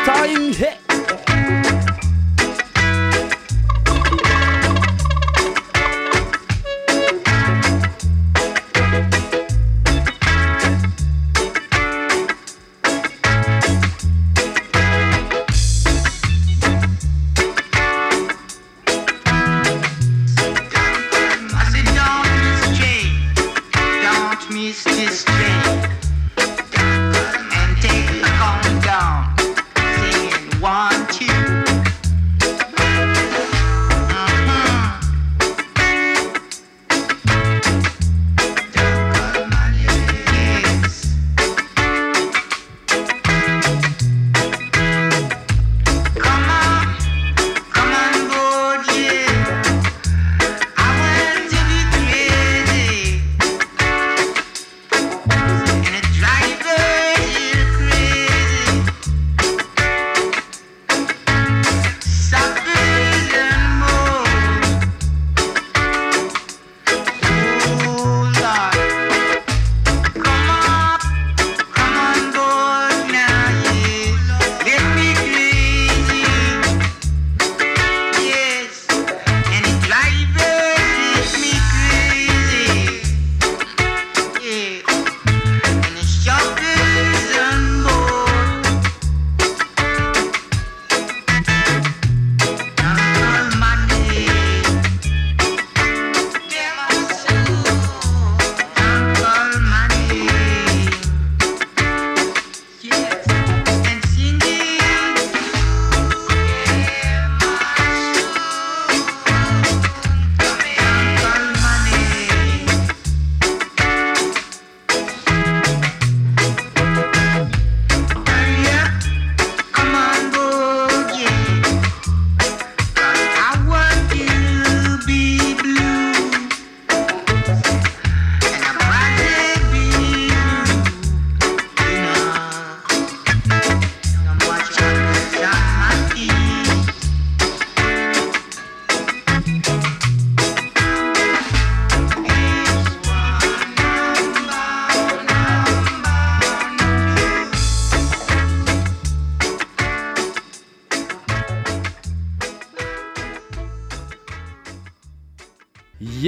[0.06, 0.83] Time!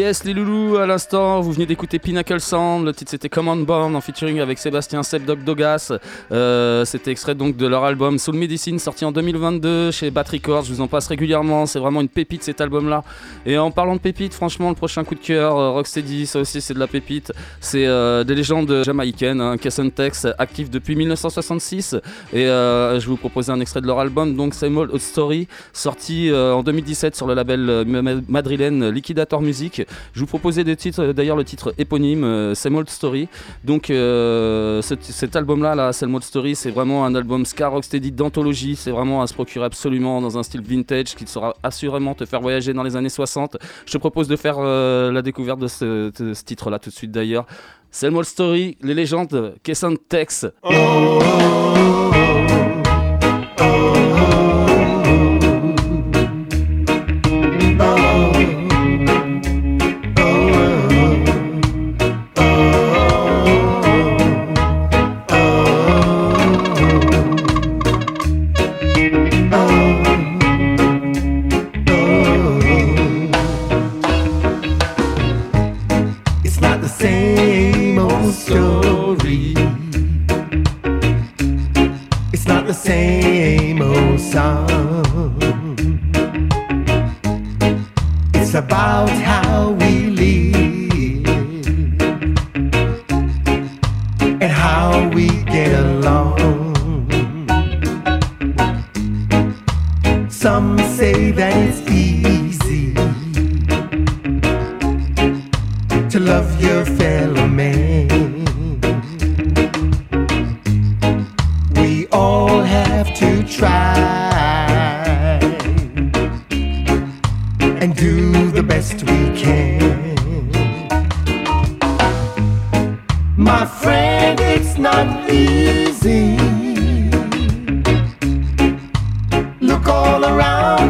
[0.05, 2.85] Yes, les loulous, à l'instant, vous venez d'écouter Pinnacle Sound.
[2.85, 5.91] Le titre c'était Command Born en featuring avec Sébastien Seb Dog Dogas.
[6.31, 10.63] Euh, c'était extrait donc de leur album Soul Medicine sorti en 2022 chez Bat Records.
[10.63, 11.65] Je vous en passe régulièrement.
[11.67, 13.03] C'est vraiment une pépite cet album là.
[13.45, 16.61] Et en parlant de pépite, franchement, le prochain coup de cœur, euh, Rocksteady, ça aussi
[16.61, 17.31] c'est de la pépite.
[17.61, 19.55] C'est euh, des légendes jamaïcaines, hein,
[19.95, 21.95] Tex, actif depuis 1966.
[22.33, 25.47] Et euh, je vais vous proposer un extrait de leur album, donc Same Old Story,
[25.73, 29.83] sorti en 2017 sur le label ma- madrilène Liquidator Music.
[30.13, 33.27] Je vous proposais des titres, euh, d'ailleurs le titre éponyme, euh, Same Old Story.
[33.63, 38.75] Donc euh, cet, album-là, là, Same Old Story, c'est vraiment un album ska rocksteady d'anthologie.
[38.75, 42.41] C'est vraiment à se procurer absolument dans un style vintage qui saura assurément te faire
[42.41, 43.57] voyager dans les années 60.
[43.85, 47.45] Je te propose de faire la découverte de ce, de titre-là tout de suite d'ailleurs.
[47.91, 50.45] Same Old Story, les légendes, Kesson Tex.
[50.63, 51.94] It's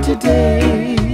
[0.06, 1.05] today.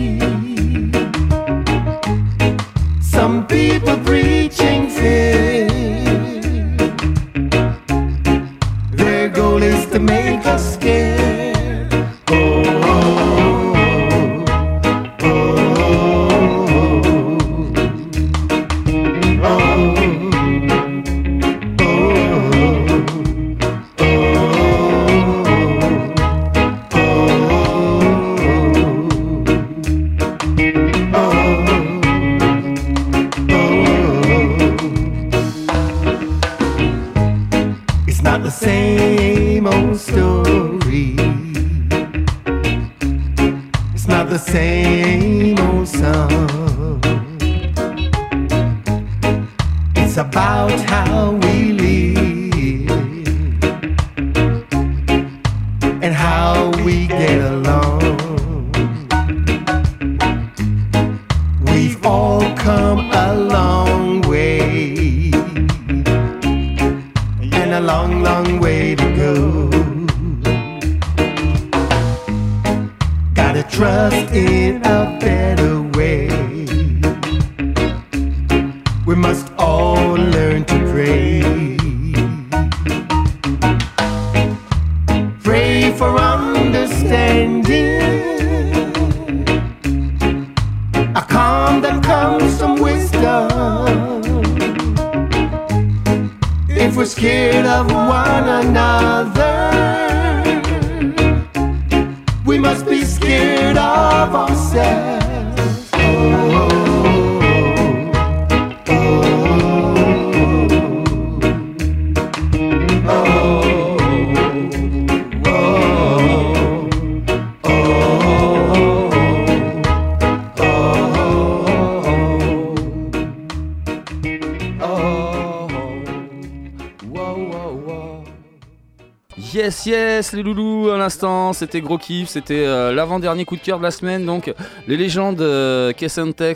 [131.53, 134.25] C'était gros kiff, c'était euh, l'avant-dernier coup de cœur de la semaine.
[134.25, 134.53] Donc,
[134.87, 135.93] les légendes euh,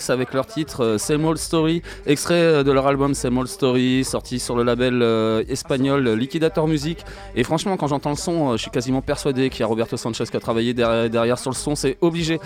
[0.09, 4.03] avec leur titre euh, Same Old Story, extrait euh, de leur album Same Old Story,
[4.03, 5.03] sorti sur le label
[5.49, 6.99] espagnol Liquidator Music.
[7.35, 10.25] Et franchement, quand j'entends le son, je suis quasiment persuadé qu'il y a Roberto Sanchez
[10.25, 12.39] qui a travaillé derrière sur le son, c'est obligé.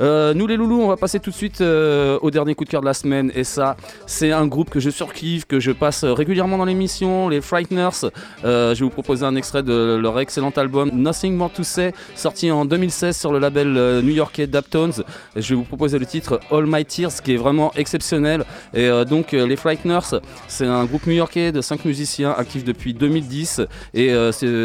[0.00, 2.70] Euh, nous, les loulous, on va passer tout de suite euh, au dernier coup de
[2.70, 3.32] cœur de la semaine.
[3.34, 3.76] Et ça,
[4.06, 8.10] c'est un groupe que je surkiffe, que je passe régulièrement dans l'émission, les Frighteners.
[8.44, 11.92] Euh, je vais vous proposer un extrait de leur excellent album Nothing More to Say,
[12.14, 15.04] sorti en 2016 sur le label euh, new-yorkais Daptones.
[15.34, 18.44] Je vais vous proposer le titre All My Tears, qui est vraiment exceptionnel.
[18.74, 23.62] Et donc, les Frighteners, c'est un groupe new-yorkais de 5 musiciens actifs depuis 2010.
[23.94, 24.12] Et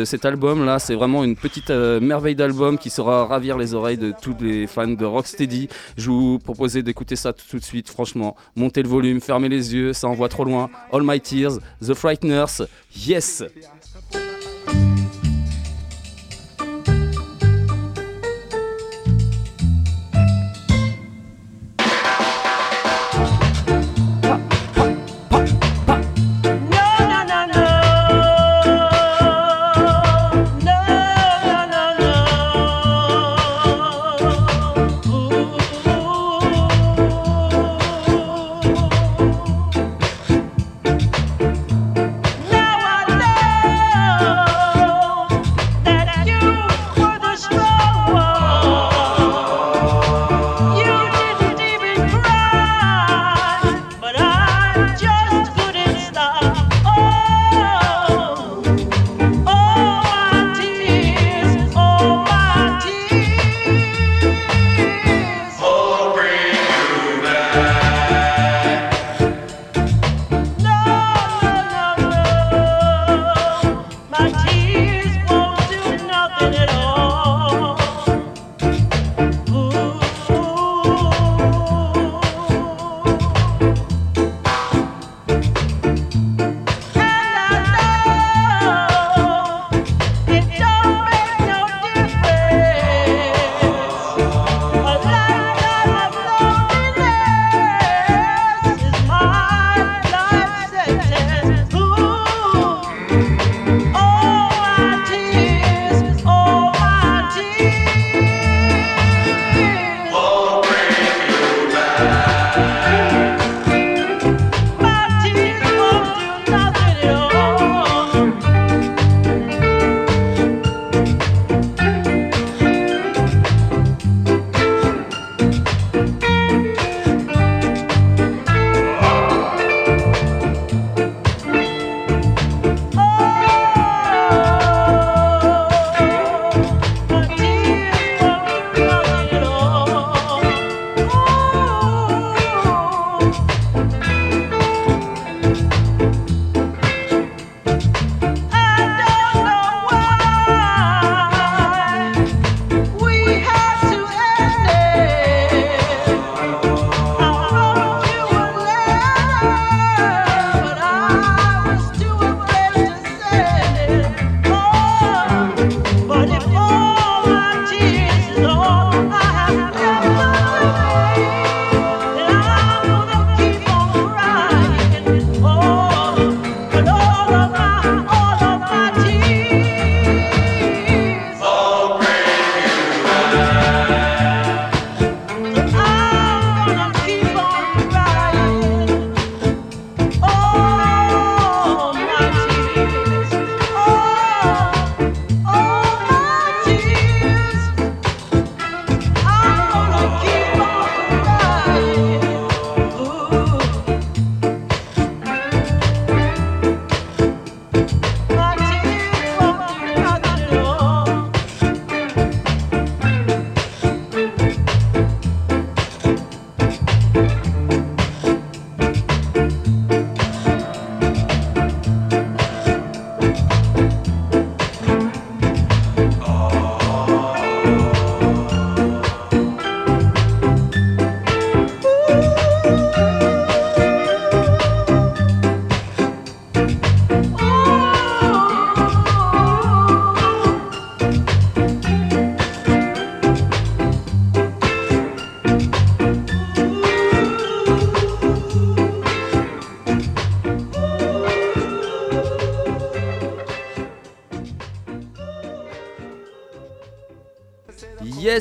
[0.06, 4.36] cet album-là, c'est vraiment une petite merveille d'album qui saura ravir les oreilles de tous
[4.42, 5.70] les fans de Rocksteady.
[5.98, 8.36] Je vous proposer d'écouter ça tout, tout de suite, franchement.
[8.56, 10.70] Montez le volume, fermez les yeux, ça envoie trop loin.
[10.92, 12.64] All My Tears, The Frighteners,
[12.96, 13.44] yes!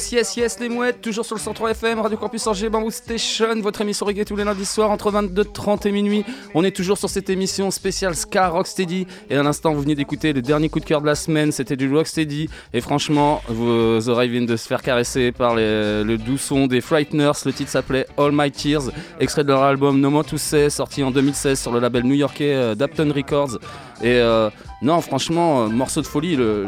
[0.00, 3.60] Yes, yes, yes, les mouettes, toujours sur le 103 FM, Radio Campus Angers, Bamboo Station,
[3.60, 6.24] votre émission reggae tous les lundis soirs entre 22h30 et minuit.
[6.54, 9.06] On est toujours sur cette émission spéciale Ska Rocksteady.
[9.28, 11.76] Et à l'instant, vous venez d'écouter le dernier coup de cœur de la semaine, c'était
[11.76, 12.48] du Rocksteady.
[12.72, 17.32] Et franchement, vos oreilles viennent de se faire caresser par le doux son des Frighteners.
[17.44, 18.90] Le titre s'appelait All My Tears,
[19.20, 22.54] extrait de leur album No More To Say, sorti en 2016 sur le label new-yorkais
[22.54, 23.58] euh, Dapton Records.
[24.02, 24.50] Et euh,
[24.82, 26.66] non, franchement, euh, morceau de folie, le,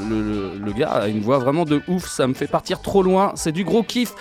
[0.76, 3.64] gars a une voix vraiment de ouf, ça me fait partir trop loin, c'est du
[3.64, 4.12] gros kiff.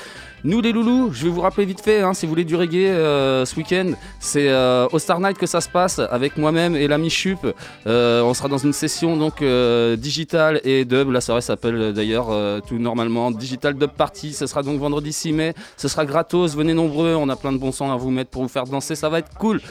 [0.44, 2.88] Nous les loulous, je vais vous rappeler vite fait, hein, si vous voulez du reggae
[2.88, 4.52] euh, ce week-end, c'est
[4.92, 7.46] au Star Night que ça se passe avec moi-même et l'ami Chup.
[7.86, 11.12] On sera dans une session donc euh, digital et dub.
[11.12, 12.30] La soirée s'appelle d'ailleurs
[12.66, 14.34] tout normalement Digital Dub Party.
[14.34, 15.54] Ce sera donc vendredi 6 mai.
[15.78, 16.56] Ce sera gratos.
[16.56, 17.14] Venez nombreux.
[17.14, 18.96] On a plein de bons sons à vous mettre pour vous faire danser.
[18.96, 19.62] Ça va être cool.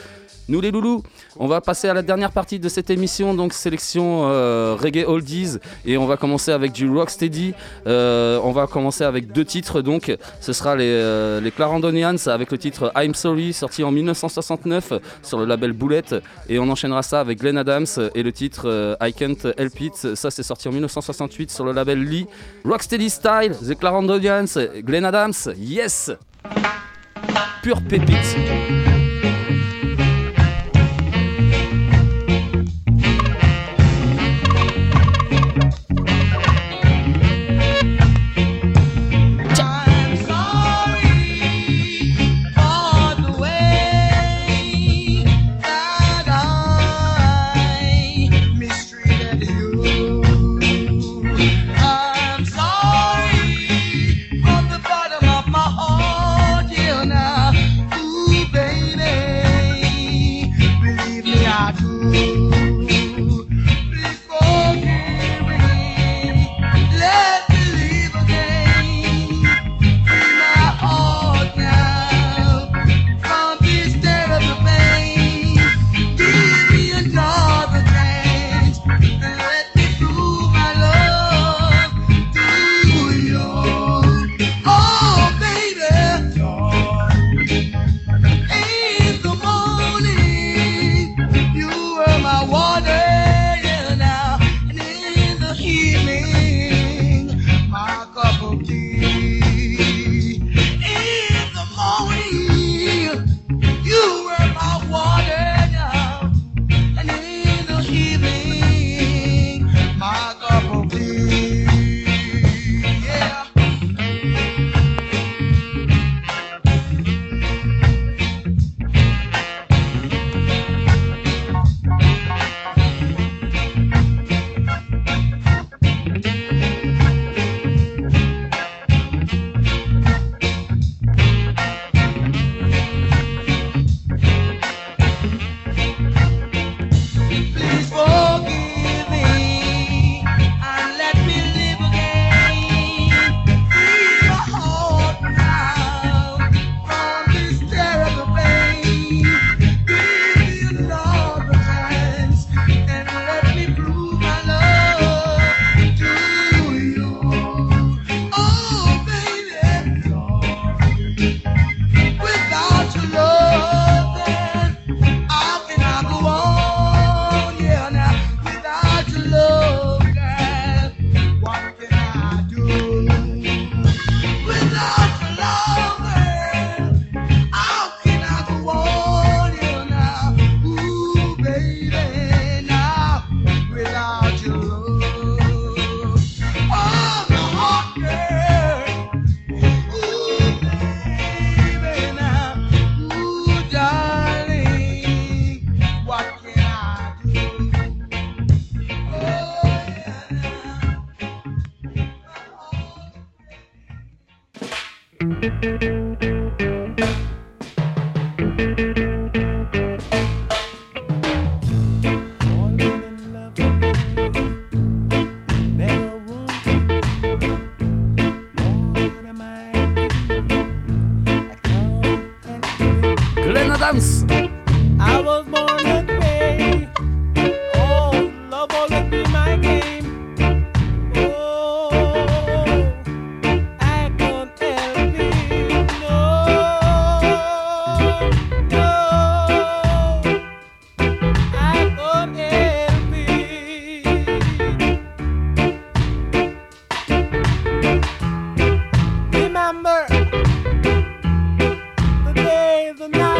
[0.51, 1.01] Nous les loulous,
[1.37, 5.59] on va passer à la dernière partie de cette émission, donc sélection euh, reggae oldies,
[5.85, 7.53] et on va commencer avec du rocksteady.
[7.87, 12.51] Euh, on va commencer avec deux titres, donc ce sera les, euh, les Clarendonians avec
[12.51, 14.91] le titre I'm Sorry, sorti en 1969
[15.23, 19.13] sur le label Bullet, et on enchaînera ça avec Glenn Adams et le titre I
[19.13, 20.15] Can't Help It.
[20.15, 22.27] Ça c'est sorti en 1968 sur le label Lee.
[22.65, 26.11] Rocksteady Style, The Clarendonians, Glenn Adams, yes,
[27.63, 28.35] pure pépite.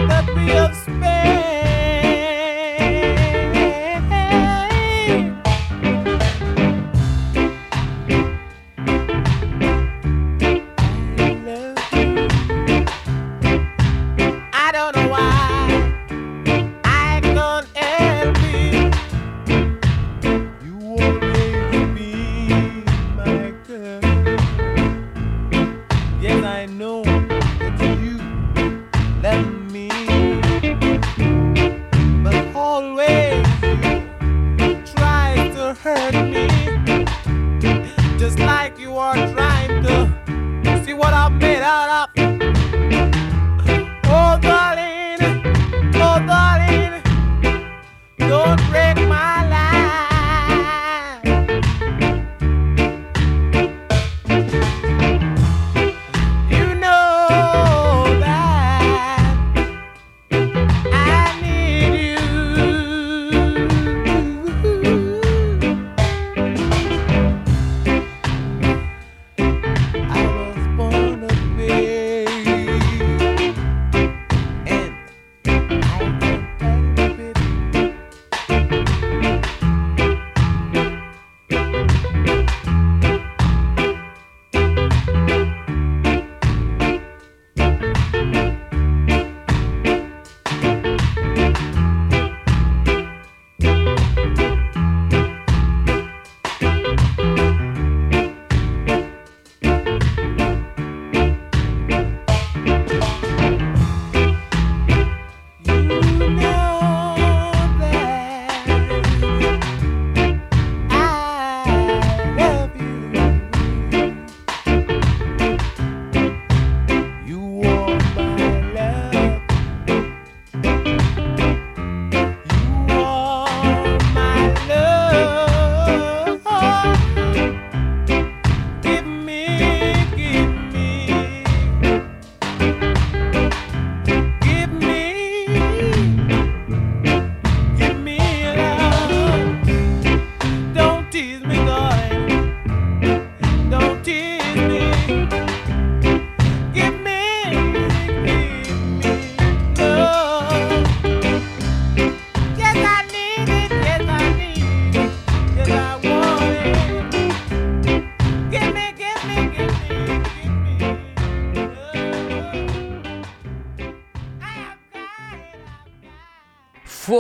[0.08, 1.51] that we have spent.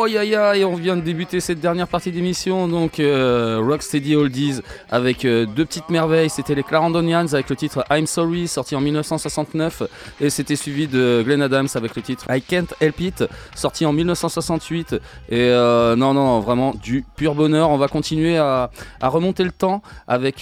[0.01, 4.15] Oh, aïe, aïe, aïe, on vient de débuter cette dernière partie d'émission, donc euh, Rocksteady
[4.15, 6.31] Oldies avec euh, deux petites merveilles.
[6.31, 9.83] C'était les Clarendonians avec le titre I'm Sorry, sorti en 1969,
[10.19, 13.93] et c'était suivi de Glenn Adams avec le titre I Can't Help It, sorti en
[13.93, 14.93] 1968.
[14.93, 14.99] Et
[15.35, 17.69] euh, non, non, vraiment du pur bonheur.
[17.69, 18.71] On va continuer à,
[19.03, 20.39] remonter le temps avec.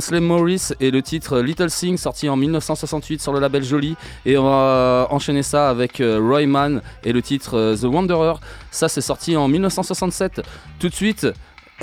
[0.00, 3.96] Slim Morris et le titre Little Thing, sorti en 1968 sur le label Jolie.
[4.24, 8.34] Et on va enchaîner ça avec Roy Mann et le titre The Wanderer.
[8.78, 10.40] Ça, c'est sorti en 1967.
[10.78, 11.26] Tout de suite.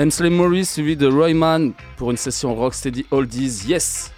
[0.09, 3.65] Slim Morris suivi de Roy Mann pour une session Rocksteady Oldies.
[3.67, 4.13] Yes!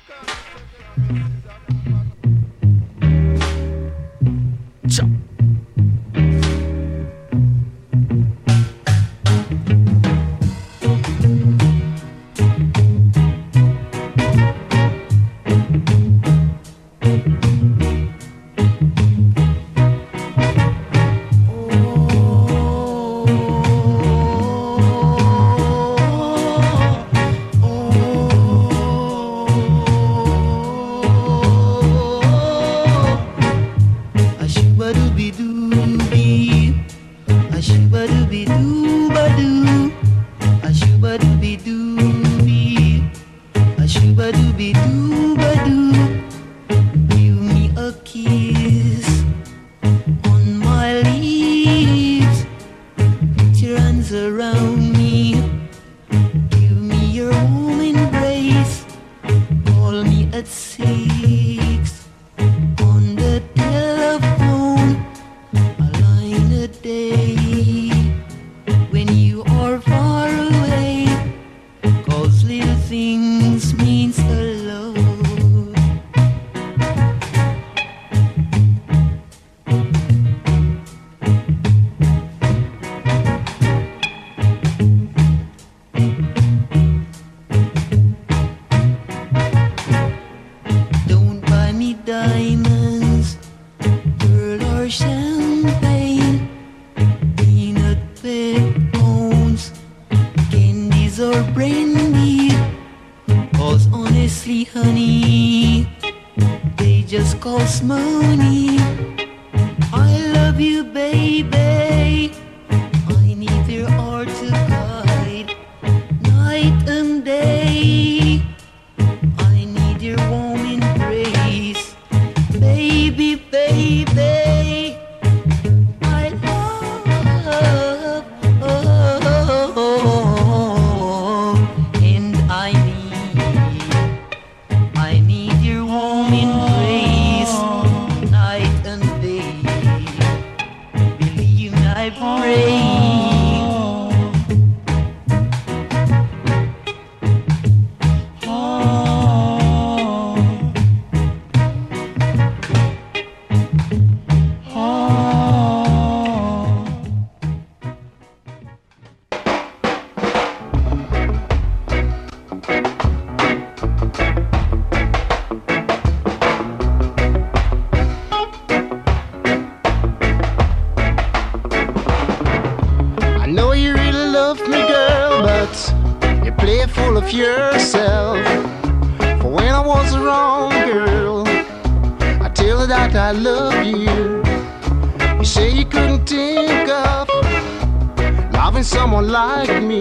[189.17, 189.99] Someone like me,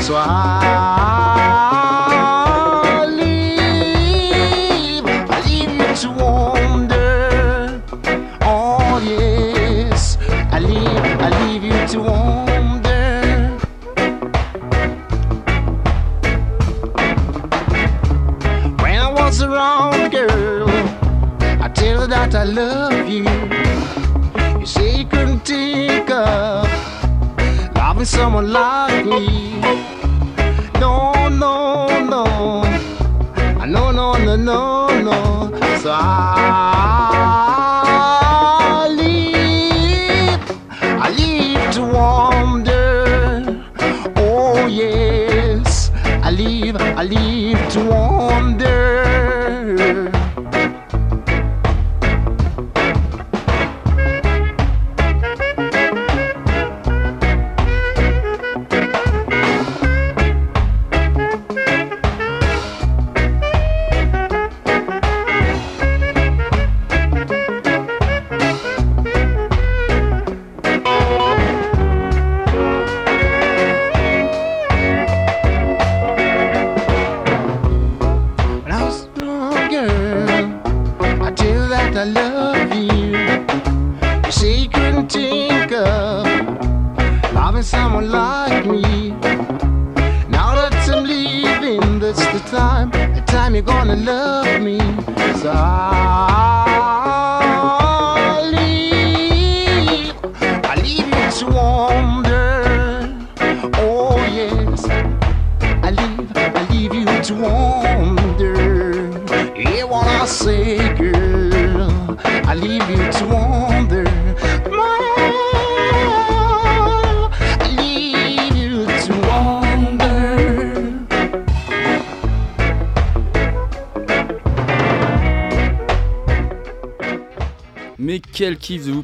[0.00, 1.13] so I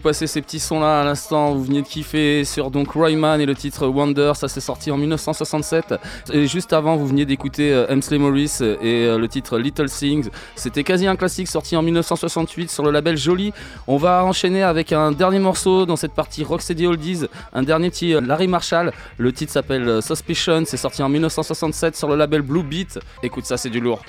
[0.01, 1.55] passer ces petits sons là à l'instant.
[1.55, 4.97] Vous venez de kiffer sur donc Royman et le titre Wonder, ça c'est sorti en
[4.97, 5.95] 1967.
[6.33, 10.29] Et juste avant, vous veniez d'écouter euh, Morris et euh, le titre Little Things.
[10.57, 13.53] C'était quasi un classique sorti en 1968 sur le label Jolie.
[13.87, 18.15] On va enchaîner avec un dernier morceau dans cette partie Rocksteady Oldies, un dernier petit
[18.15, 18.93] euh, Larry Marshall.
[19.19, 22.99] Le titre s'appelle euh, Suspicion, c'est sorti en 1967 sur le label Blue Beat.
[23.23, 24.03] Écoute, ça c'est du lourd.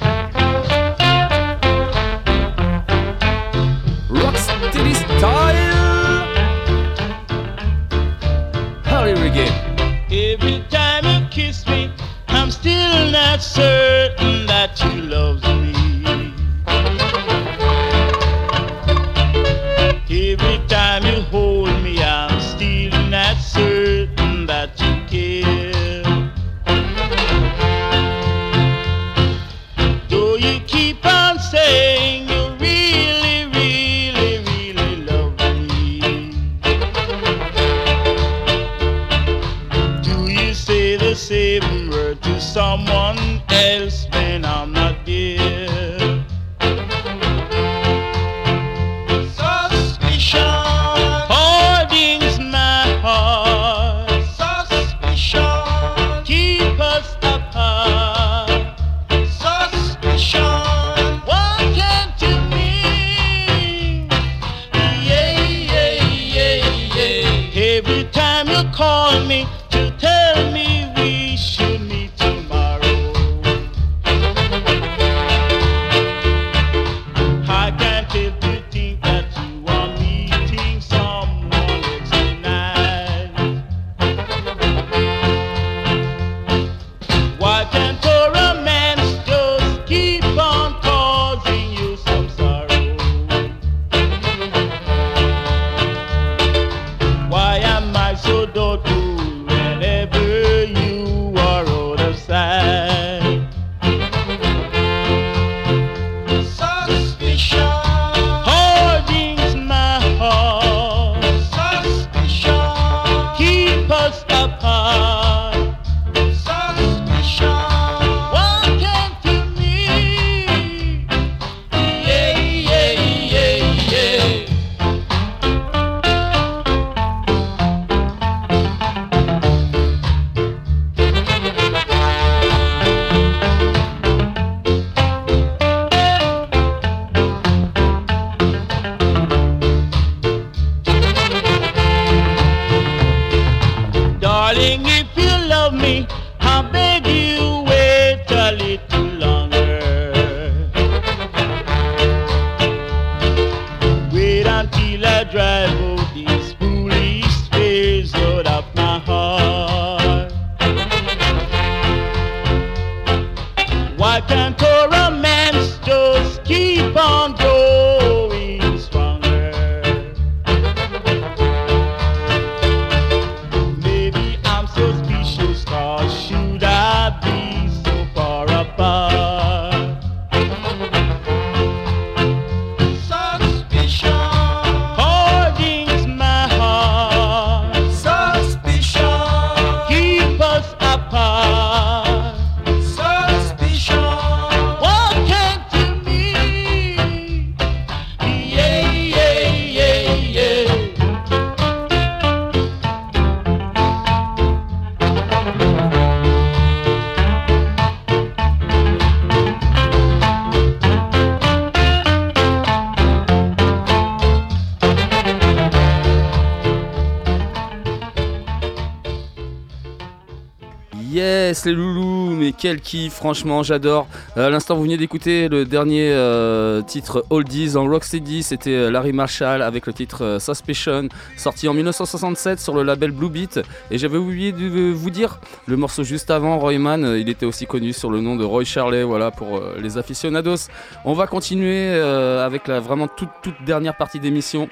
[221.66, 224.08] Les loulous, mais quel kiff, franchement, j'adore.
[224.38, 228.92] Euh, à l'instant, vous venez d'écouter le dernier euh, titre Oldies en Rocksteady, c'était euh,
[228.92, 233.60] Larry Marshall avec le titre euh, Suspicion, sorti en 1967 sur le label Blue Beat.
[233.90, 237.66] Et j'avais oublié de vous dire, le morceau juste avant, Royman, euh, il était aussi
[237.66, 240.70] connu sur le nom de Roy Charley, voilà, pour les aficionados.
[241.06, 244.70] On va continuer avec la vraiment toute, toute dernière partie d'émission.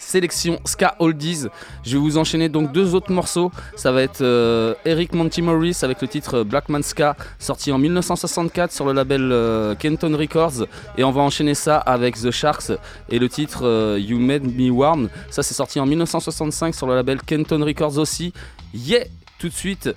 [0.00, 1.46] Sélection Ska Oldies.
[1.84, 3.52] Je vais vous enchaîner donc deux autres morceaux.
[3.76, 8.72] Ça va être euh, Eric Monty Morris avec le titre Blackman Ska, sorti en 1964
[8.72, 10.66] sur le label euh, Kenton Records.
[10.96, 12.72] Et on va enchaîner ça avec The Sharks
[13.10, 15.10] et le titre euh, You Made Me Warm.
[15.30, 18.32] Ça, c'est sorti en 1965 sur le label Kenton Records aussi.
[18.74, 19.04] Yeah!
[19.38, 19.88] Tout de suite,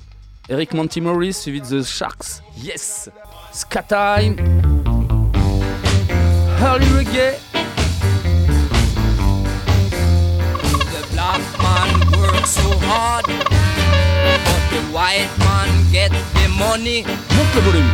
[0.50, 2.42] Eric Monty Morris suivi de The Sharks.
[2.58, 3.10] Yes!
[3.52, 4.36] Ska Time!
[6.62, 7.38] Early Reggae!
[11.34, 11.90] Black man
[12.20, 17.04] works so hard, but the white man get the money.
[17.36, 17.90] Monte le volume.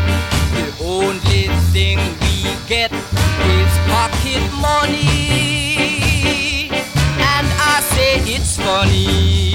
[0.56, 6.70] The only thing we get is pocket money,
[7.32, 9.54] and I say it's funny.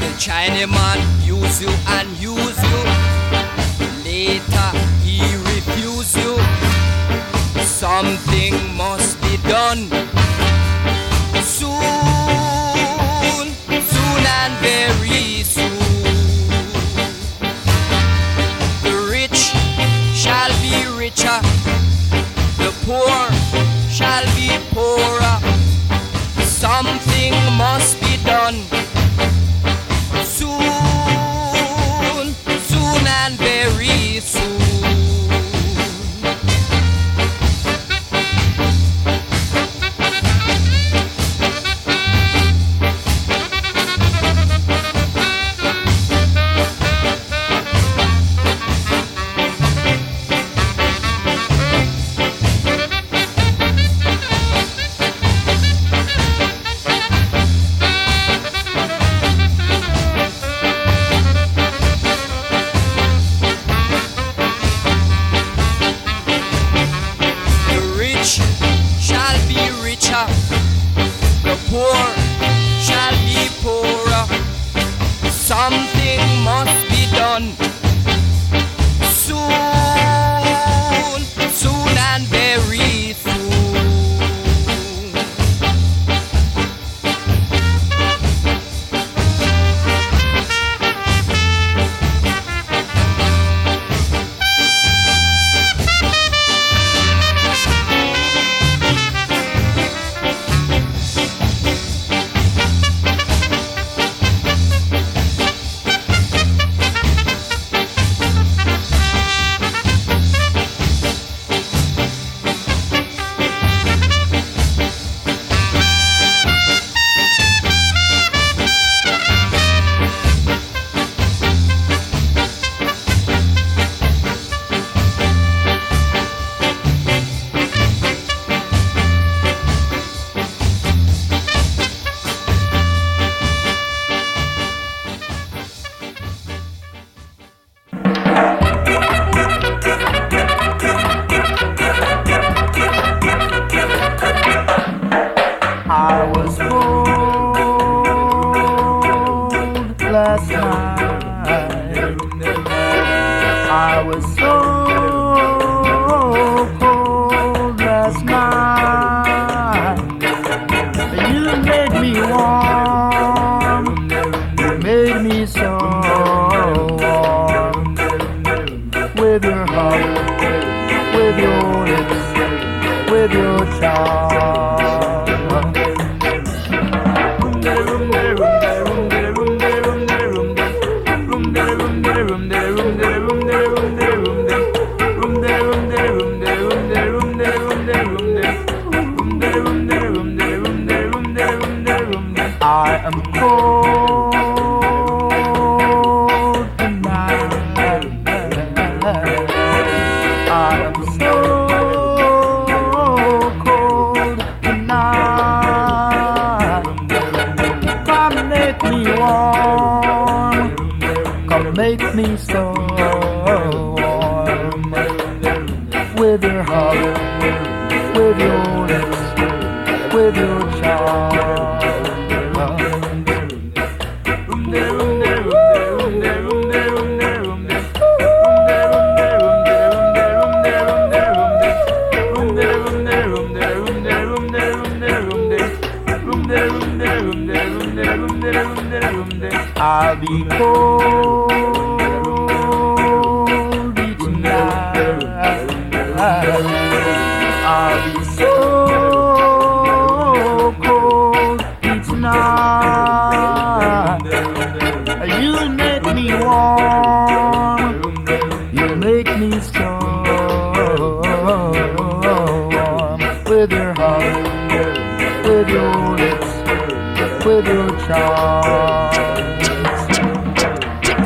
[0.00, 2.80] The Chinaman use you and use you.
[4.04, 4.70] Later
[5.02, 5.20] he
[5.52, 6.36] refuse you.
[7.64, 9.88] Something must be done
[14.60, 15.78] very soon.
[18.82, 19.52] The rich
[20.14, 21.40] shall be richer,
[22.58, 23.18] the poor
[23.90, 25.38] shall be poorer.
[26.42, 28.56] Something must be done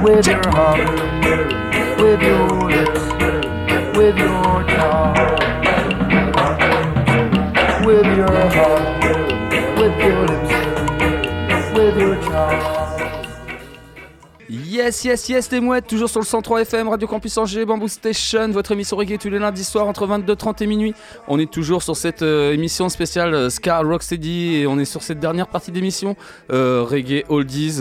[0.02, 0.80] with your heart,
[2.00, 3.02] with your lips,
[3.96, 4.91] with your charms,
[14.82, 18.48] Yes, yes, yes, les mouettes, toujours sur le 103 FM, Radio Campus Angers, Bamboo Station,
[18.48, 20.94] votre émission reggae tous les lundis soirs entre 22h30 et minuit.
[21.28, 25.04] On est toujours sur cette euh, émission spéciale euh, Ska Rocksteady et on est sur
[25.04, 26.16] cette dernière partie d'émission
[26.50, 27.74] euh, reggae oldies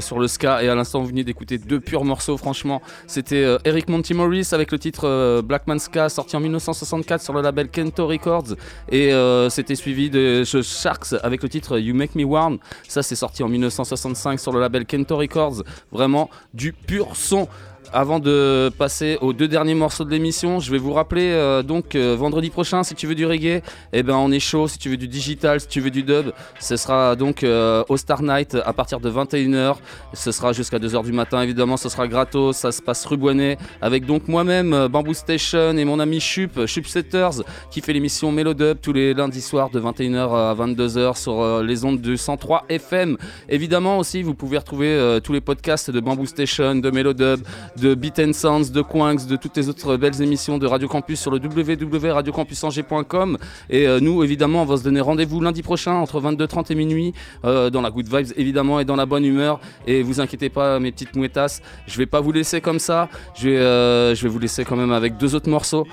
[0.00, 0.62] sur le ska.
[0.62, 2.80] Et à l'instant, vous venez d'écouter deux purs morceaux, franchement.
[3.06, 7.68] C'était Eric Monty Morris avec le titre Blackman Ska, sorti en 1964 sur le label
[7.68, 8.56] Kento Records.
[8.90, 9.12] Et
[9.50, 12.56] c'était suivi de Sharks avec le titre You Make Me Warm.
[12.88, 15.64] Ça, c'est sorti en 1965 sur le label Kento Records.
[15.92, 17.48] Vraiment du pur son.
[17.92, 21.96] Avant de passer aux deux derniers morceaux de l'émission, je vais vous rappeler euh, donc
[21.96, 23.62] euh, vendredi prochain si tu veux du reggae,
[23.92, 24.68] eh ben on est chaud.
[24.68, 26.30] Si tu veux du digital, si tu veux du dub,
[26.60, 29.74] ce sera donc euh, au Star Night à partir de 21h.
[30.14, 33.58] Ce sera jusqu'à 2h du matin évidemment, ce sera gratos, ça se passe rue Boinet
[33.82, 37.42] avec donc moi-même Bamboo Station et mon ami Chup, Chup Setters
[37.72, 42.00] qui fait l'émission Melodub tous les lundis soirs de 21h à 22h sur les ondes
[42.00, 43.16] du 103 FM.
[43.48, 47.40] Évidemment aussi, vous pouvez retrouver tous les podcasts de Bamboo Station, de Melodub,
[47.80, 51.18] de Beat and Sounds, de Quanks, de toutes les autres belles émissions de Radio Campus
[51.18, 53.38] sur le www.radiocampusangers.com.
[53.70, 57.14] Et euh, nous, évidemment, on va se donner rendez-vous lundi prochain entre 22h30 et minuit
[57.44, 59.60] euh, dans la good vibes, évidemment, et dans la bonne humeur.
[59.86, 63.08] Et vous inquiétez pas, mes petites mouettasses, je vais pas vous laisser comme ça.
[63.34, 65.86] Je vais, euh, je vais vous laisser quand même avec deux autres morceaux,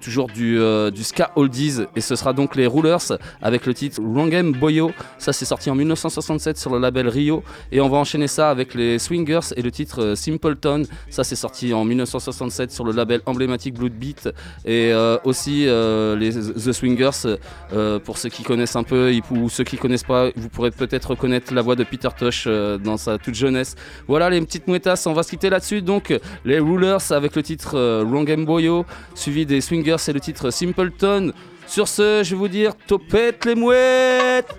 [0.00, 0.60] toujours du,
[1.02, 1.80] ska oldies.
[1.96, 4.92] Et ce sera donc les Rulers avec le titre Rangem Boyo.
[5.18, 7.42] Ça, c'est sorti en 1967 sur le label Rio.
[7.72, 10.84] Et on va enchaîner ça avec les Swingers et le titre Simpleton.
[11.10, 14.28] Ça, c'est sorti en 1967 sur le label emblématique Blood Beat.
[14.64, 17.38] Et euh, aussi euh, les The Swingers,
[17.72, 21.10] euh, pour ceux qui connaissent un peu ou ceux qui connaissent pas, vous pourrez peut-être
[21.10, 23.74] reconnaître la voix de Peter Tosh dans sa toute jeunesse.
[24.06, 25.82] Voilà les petites mouettasses, on va se quitter là-dessus.
[25.82, 26.14] Donc
[26.44, 31.32] les Rulers avec le titre Wrong Boyo, suivi des Swingers et le titre Simpleton.
[31.66, 34.54] Sur ce, je vais vous dire topette les mouettes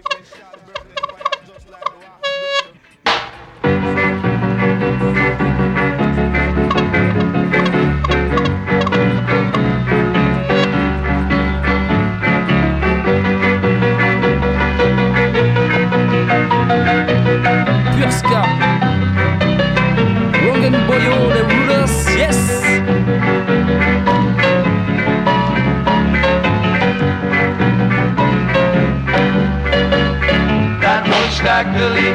[31.61, 32.07] Ugly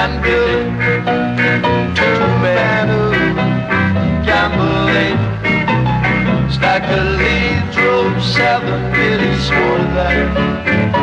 [0.00, 0.64] and Bill,
[1.94, 3.04] Two men who
[4.24, 5.18] gambling.
[6.50, 10.97] Stack a lead, drove seven, really for that.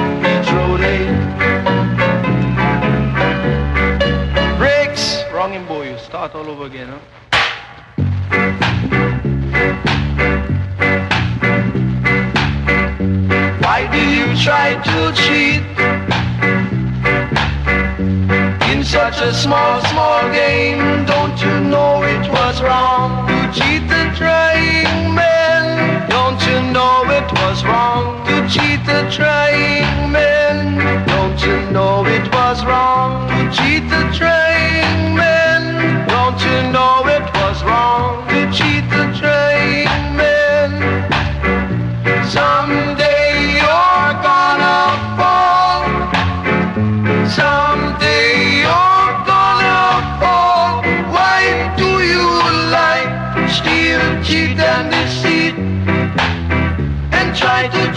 [19.46, 21.15] Small, small game?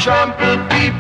[0.09, 0.98] Try to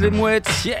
[0.00, 0.80] les mouettes, yeah!